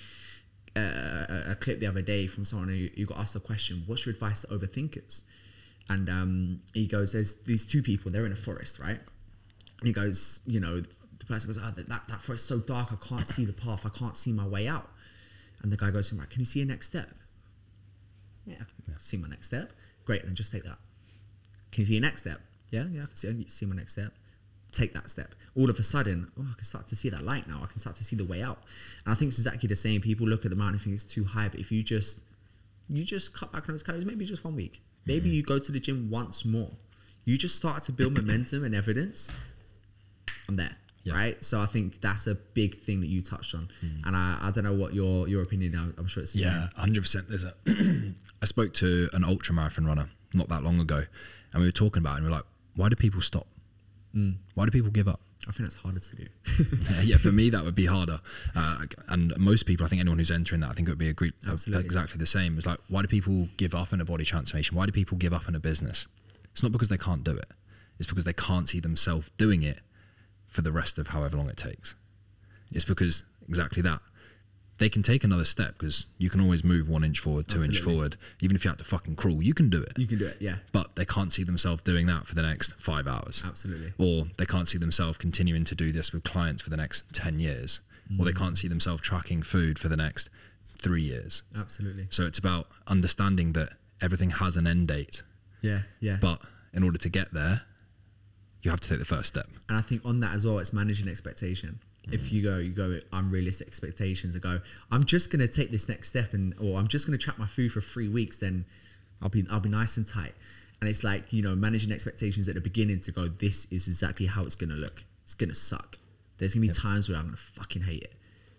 [0.76, 4.06] a, a, clip the other day from someone who, who got asked the question, "What's
[4.06, 5.22] your advice to overthinkers?"
[5.88, 8.10] And um, he goes, "There's these two people.
[8.10, 9.00] They're in a forest, right?"
[9.78, 12.92] And he goes, "You know, the person goes, oh, that that, forest's so dark.
[12.92, 13.86] I can't see the path.
[13.86, 14.90] I can't see my way out."
[15.62, 17.10] And the guy goes "Right, can you see your next step?"
[18.46, 18.56] Yeah,
[18.94, 19.72] can see my next step.
[20.04, 20.78] Great, then just take that.
[21.72, 22.40] Can you see your next step?
[22.70, 24.12] Yeah, yeah, I can see, see my next step.
[24.74, 25.34] Take that step.
[25.56, 27.60] All of a sudden, oh, I can start to see that light now.
[27.62, 28.58] I can start to see the way out.
[29.06, 30.00] And I think it's exactly the same.
[30.00, 32.22] People look at the mountain and think it's too high, but if you just
[32.88, 34.82] you just cut back on those calories, maybe just one week.
[35.06, 36.70] Maybe you go to the gym once more.
[37.24, 39.30] You just start to build momentum and evidence.
[40.48, 40.76] I'm there.
[41.04, 41.14] Yeah.
[41.14, 41.44] Right.
[41.44, 43.68] So I think that's a big thing that you touched on.
[43.80, 44.06] Hmm.
[44.06, 47.02] And I, I don't know what your your opinion I'm, I'm sure it's Yeah, hundred
[47.02, 47.28] percent.
[47.28, 47.54] There's a.
[48.42, 51.04] I spoke to an ultra marathon runner not that long ago,
[51.52, 52.16] and we were talking about it.
[52.16, 53.46] and we are like, why do people stop?
[54.14, 54.36] Mm.
[54.54, 55.20] Why do people give up?
[55.46, 56.26] I think that's harder to do.
[57.04, 58.20] yeah, for me that would be harder.
[58.54, 61.10] Uh, and most people, I think anyone who's entering that, I think it would be
[61.10, 61.84] a group Absolutely.
[61.84, 62.56] exactly the same.
[62.56, 64.76] It's like, why do people give up in a body transformation?
[64.76, 66.06] Why do people give up in a business?
[66.52, 67.48] It's not because they can't do it.
[67.98, 69.80] It's because they can't see themselves doing it
[70.48, 71.94] for the rest of however long it takes.
[72.72, 74.00] It's because exactly that.
[74.78, 77.80] They can take another step because you can always move one inch forward, two inch
[77.80, 78.16] forward.
[78.40, 79.92] Even if you had to fucking crawl, you can do it.
[79.98, 80.38] you can do it.
[80.40, 80.56] Yeah.
[80.72, 83.92] But they can't see themselves doing that for the next five hours Absolutely.
[83.99, 87.38] or they can't see themselves continuing to do this with clients for the next 10
[87.38, 87.80] years
[88.18, 88.38] or they mm.
[88.38, 90.28] can't see themselves tracking food for the next
[90.80, 92.07] three years Absolutely.
[92.11, 93.70] so it's about understanding that
[94.01, 95.22] everything has an end date
[95.62, 95.80] Yeah.
[96.01, 96.18] Yeah.
[96.20, 96.40] but
[96.72, 97.62] in order to get there
[98.62, 100.72] you have to take the first step And I think on that as well, it's
[100.72, 101.80] managing expectation.
[102.11, 102.32] If mm.
[102.32, 106.09] you go, you go with unrealistic expectations and go, I'm just gonna take this next
[106.09, 108.64] step and or I'm just gonna track my food for three weeks, then
[109.22, 110.34] I'll be I'll be nice and tight.
[110.85, 114.26] And it's like, you know, managing expectations at the beginning to go, this is exactly
[114.26, 115.03] how it's gonna look.
[115.22, 115.97] It's gonna suck.
[116.37, 118.12] There's gonna be times where I'm gonna fucking hate it.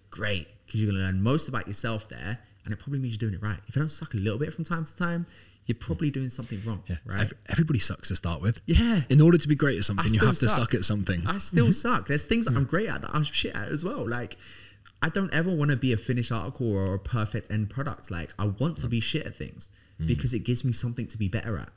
[0.10, 0.48] Great.
[0.66, 3.46] Because you're gonna learn most about yourself there, and it probably means you're doing it
[3.46, 3.60] right.
[3.68, 5.28] If it don't suck a little bit from time to time,
[5.68, 6.82] you're probably doing something wrong.
[6.88, 7.22] yeah Right.
[7.22, 9.02] Ev- everybody sucks to start with yeah.
[9.08, 10.72] in order to be great at something you have to suck.
[10.72, 12.08] suck at something I still suck.
[12.08, 14.04] There's things that I'm great at that I'm shit at as well.
[14.10, 14.36] Like,
[15.04, 18.10] I don't ever want to be a finished article or a perfect end product.
[18.10, 19.70] Like, I want to be shit at things
[20.02, 20.08] mm.
[20.08, 21.70] because it gives me something to be better at.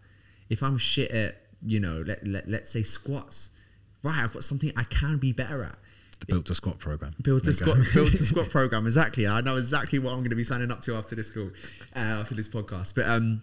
[0.51, 3.51] If I'm shit at, you know, let, let, let's say squats,
[4.03, 5.77] right, I've got something I can be better at.
[6.21, 7.85] the built to squat program Build to squat, go.
[7.95, 8.87] build to squat program.
[8.87, 9.27] Exactly.
[9.27, 11.51] I know exactly what I'm going to be signing up to after this call,
[11.95, 12.95] uh, after this podcast.
[12.95, 13.43] But um,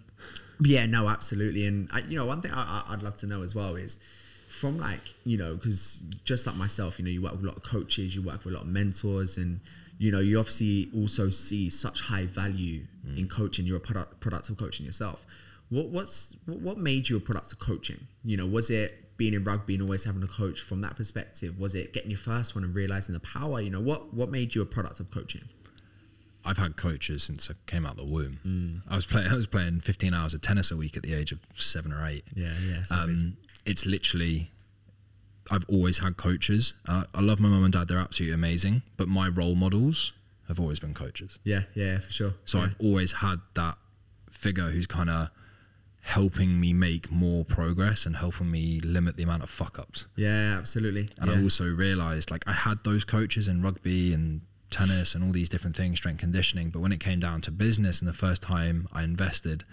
[0.59, 1.65] yeah, no, absolutely.
[1.67, 3.99] And I, you know, one thing I, I'd love to know as well is
[4.47, 7.57] from like you know, because just like myself, you know, you work with a lot
[7.57, 9.59] of coaches, you work with a lot of mentors, and
[9.97, 12.83] you know, you obviously also see such high value
[13.17, 13.65] in coaching.
[13.65, 15.25] You're a product product of coaching yourself.
[15.69, 18.07] What what's what what made you a product of coaching?
[18.23, 21.59] You know, was it being in rugby and always having a coach from that perspective?
[21.59, 23.61] Was it getting your first one and realizing the power?
[23.61, 25.43] You know, what what made you a product of coaching?
[26.47, 28.39] I've had coaches since I came out of the womb.
[28.45, 28.81] Mm.
[28.87, 29.27] I was playing.
[29.31, 32.05] I was playing 15 hours of tennis a week at the age of seven or
[32.05, 32.23] eight.
[32.35, 32.83] Yeah, yeah.
[32.91, 34.51] Um, it's literally,
[35.49, 36.73] I've always had coaches.
[36.87, 38.83] Uh, I love my mum and dad; they're absolutely amazing.
[38.95, 40.13] But my role models
[40.47, 41.39] have always been coaches.
[41.43, 42.33] yeah, yeah, for sure.
[42.45, 42.65] So yeah.
[42.65, 43.77] I've always had that
[44.29, 45.29] figure who's kind of
[46.09, 50.05] helping me make more progress and helping me limit the amount of fuck ups.
[50.15, 51.09] yeah, absolutely.
[51.19, 51.37] And yeah.
[51.37, 55.49] I also realized like I had those coaches in rugby and tennis and all these
[55.49, 56.69] different things, strength conditioning.
[56.69, 59.63] But when it came down to business and the first time I invested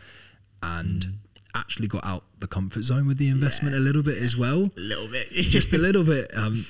[0.62, 1.12] and Mm.
[1.55, 4.80] actually got out the comfort zone with the investment a little bit as well, a
[4.80, 6.64] little bit, just a little bit, um,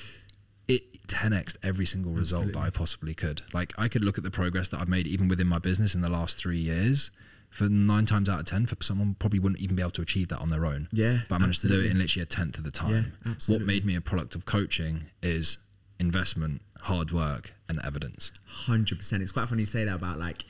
[0.67, 2.61] it 10x every single result Absolutely.
[2.61, 3.41] that I possibly could.
[3.53, 6.01] Like I could look at the progress that I've made even within my business in
[6.01, 7.11] the last three years.
[7.53, 10.29] For nine times out of ten, for someone probably wouldn't even be able to achieve
[10.29, 10.87] that on their own.
[10.91, 13.13] Yeah, but I managed to do it in literally a tenth of the time.
[13.23, 15.59] Yeah, what made me a product of coaching is
[15.99, 18.31] investment, hard work, and evidence.
[18.47, 19.21] Hundred percent.
[19.21, 20.45] It's quite funny you say that about like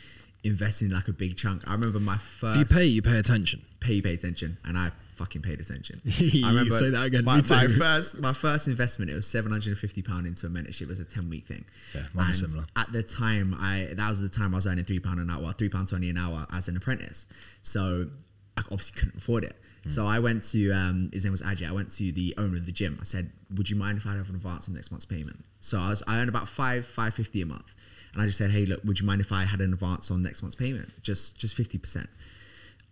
[0.45, 1.67] investing like a big chunk.
[1.67, 2.61] I remember my first.
[2.61, 3.65] If you pay, you pay attention.
[3.81, 5.99] pay, you pay attention, and I fucking paid attention.
[6.43, 9.69] I remember say that again, My, my first, my first investment, it was seven hundred
[9.69, 10.83] and fifty pound into a mentorship.
[10.83, 11.65] It was a ten week thing.
[11.93, 12.65] Yeah, mine And similar.
[12.75, 15.53] At the time, I that was the time I was earning three pound an hour,
[15.53, 17.25] three pound twenty an hour as an apprentice.
[17.61, 18.07] So
[18.57, 19.55] I obviously couldn't afford it.
[19.83, 19.89] Hmm.
[19.89, 21.67] So I went to um, his name was Ajay.
[21.67, 22.97] I went to the owner of the gym.
[22.99, 25.79] I said, "Would you mind if I have an advance on next month's payment?" So
[25.79, 27.73] I was I earned about five five fifty a month,
[28.13, 30.23] and I just said, "Hey, look, would you mind if I had an advance on
[30.23, 30.89] next month's payment?
[31.01, 32.09] Just just fifty percent."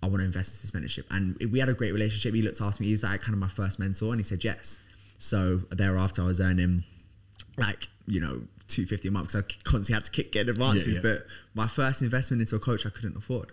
[0.04, 1.06] I want to invest in this mentorship.
[1.12, 2.34] And we had a great relationship.
[2.34, 2.88] He looked after me.
[2.88, 4.80] He was like kind of my first mentor, and he said yes.
[5.20, 6.84] So thereafter, I was earning
[7.58, 10.96] like you know two fifty a month because I constantly had to kick get advances.
[10.96, 11.02] yeah.
[11.02, 13.52] But my first investment into a coach, I couldn't afford.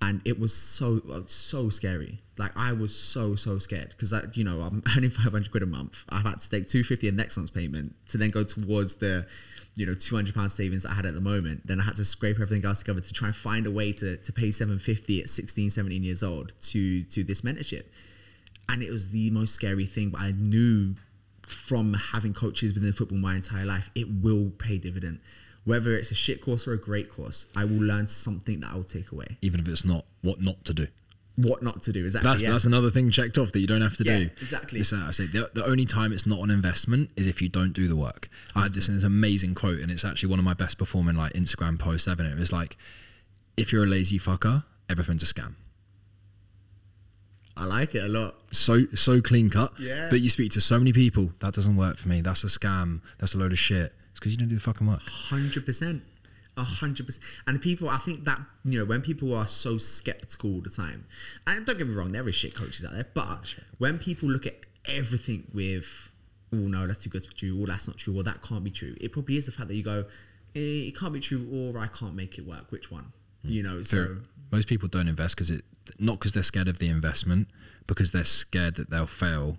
[0.00, 2.20] And it was so uh, so scary.
[2.36, 6.04] Like I was so so scared because you know I'm earning 500 quid a month.
[6.08, 9.26] I've had to take 250 in next month's payment to then go towards the
[9.74, 11.66] you know 200 pound savings I had at the moment.
[11.66, 14.16] Then I had to scrape everything else together to try and find a way to
[14.16, 17.84] to pay 750 at 16, 17 years old to to this mentorship.
[18.68, 20.94] And it was the most scary thing, but I knew
[21.46, 25.20] from having coaches within football my entire life, it will pay dividend.
[25.64, 28.76] Whether it's a shit course or a great course, I will learn something that I
[28.76, 29.36] will take away.
[29.42, 30.86] Even if it's not what not to do.
[31.36, 32.28] What not to do exactly.
[32.30, 32.50] That's yeah.
[32.50, 34.30] that's another thing checked off that you don't have to Yeah, do.
[34.40, 34.80] exactly.
[34.80, 37.72] Uh, I say the, the only time it's not an investment is if you don't
[37.72, 38.28] do the work.
[38.56, 41.34] I had this, this amazing quote, and it's actually one of my best performing like
[41.34, 42.22] Instagram posts ever.
[42.24, 42.76] And it was like,
[43.56, 45.54] if you're a lazy fucker, everything's a scam.
[47.56, 48.36] I like it a lot.
[48.52, 49.72] So so clean cut.
[49.78, 50.08] Yeah.
[50.10, 52.20] But you speak to so many people that doesn't work for me.
[52.20, 53.00] That's a scam.
[53.18, 53.92] That's a load of shit.
[54.18, 55.00] It's because you don't do the fucking work.
[55.02, 56.02] Hundred percent.
[56.56, 57.24] A hundred percent.
[57.46, 61.06] And people, I think that you know, when people are so skeptical all the time,
[61.46, 64.44] and don't get me wrong, there is shit coaches out there, but when people look
[64.44, 64.56] at
[64.86, 66.10] everything with,
[66.52, 68.64] oh no, that's too good to be true, or that's not true, or that can't
[68.64, 70.00] be true, it probably is the fact that you go,
[70.56, 72.72] eh, it can't be true, or I can't make it work.
[72.72, 73.12] Which one?
[73.44, 74.16] You know, so
[74.50, 75.62] most people don't invest because it
[76.00, 77.46] not because they're scared of the investment,
[77.86, 79.58] because they're scared that they'll fail,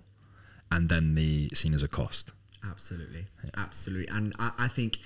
[0.70, 2.32] and then the seen as a cost.
[2.64, 4.98] Absolutely, absolutely, and I, I think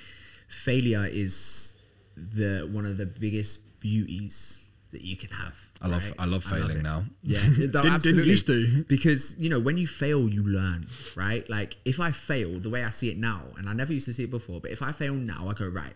[0.48, 1.74] failure is
[2.16, 5.56] the one of the biggest beauties that you can have.
[5.82, 6.14] I love right?
[6.18, 6.82] I love failing it.
[6.82, 7.04] now.
[7.22, 8.84] Yeah, no, Didn't- didn't used to.
[8.88, 10.86] because you know when you fail, you learn,
[11.16, 11.48] right?
[11.50, 14.12] Like if I fail, the way I see it now, and I never used to
[14.12, 15.94] see it before, but if I fail now, I go right.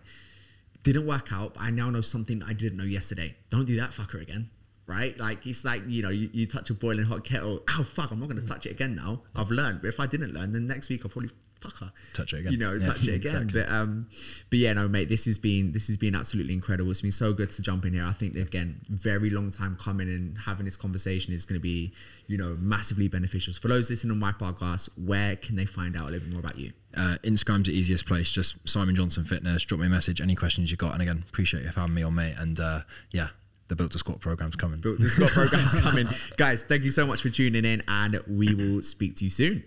[0.85, 1.55] Didn't work out.
[1.55, 3.35] But I now know something I didn't know yesterday.
[3.51, 4.51] Don't do that fucker again.
[4.87, 5.19] Right?
[5.19, 7.63] Like it's like you know you, you touch a boiling hot kettle.
[7.69, 8.11] Oh fuck!
[8.11, 9.23] I'm not going to touch it again now.
[9.35, 9.83] I've learned.
[9.83, 11.31] But if I didn't learn, then next week I'll probably
[11.61, 11.93] fuck her.
[12.15, 12.53] Touch it again.
[12.53, 13.43] You know, Yeah, touch it again.
[13.43, 13.61] exactly.
[13.63, 14.09] But um,
[14.51, 15.09] but yeah, no, mate.
[15.09, 16.91] This has been this has been absolutely incredible.
[16.91, 18.05] It's been so good to jump in here.
[18.05, 21.93] I think again, very long time coming and having this conversation is going to be,
[22.27, 23.53] you know, massively beneficial.
[23.53, 26.33] So for those listening on my podcast, where can they find out a little bit
[26.33, 26.73] more about you?
[26.97, 28.31] Uh, Instagram's the easiest place.
[28.33, 29.65] Just Simon Johnson Fitness.
[29.65, 30.21] Drop me a message.
[30.21, 30.93] Any questions you got.
[30.95, 32.35] And again, appreciate you having me on, mate.
[32.39, 32.81] And uh,
[33.11, 33.29] yeah,
[33.69, 34.81] the Built to Squat program's coming.
[34.81, 36.65] Built to Squat program's coming, guys.
[36.65, 39.63] Thank you so much for tuning in, and we will speak to you soon.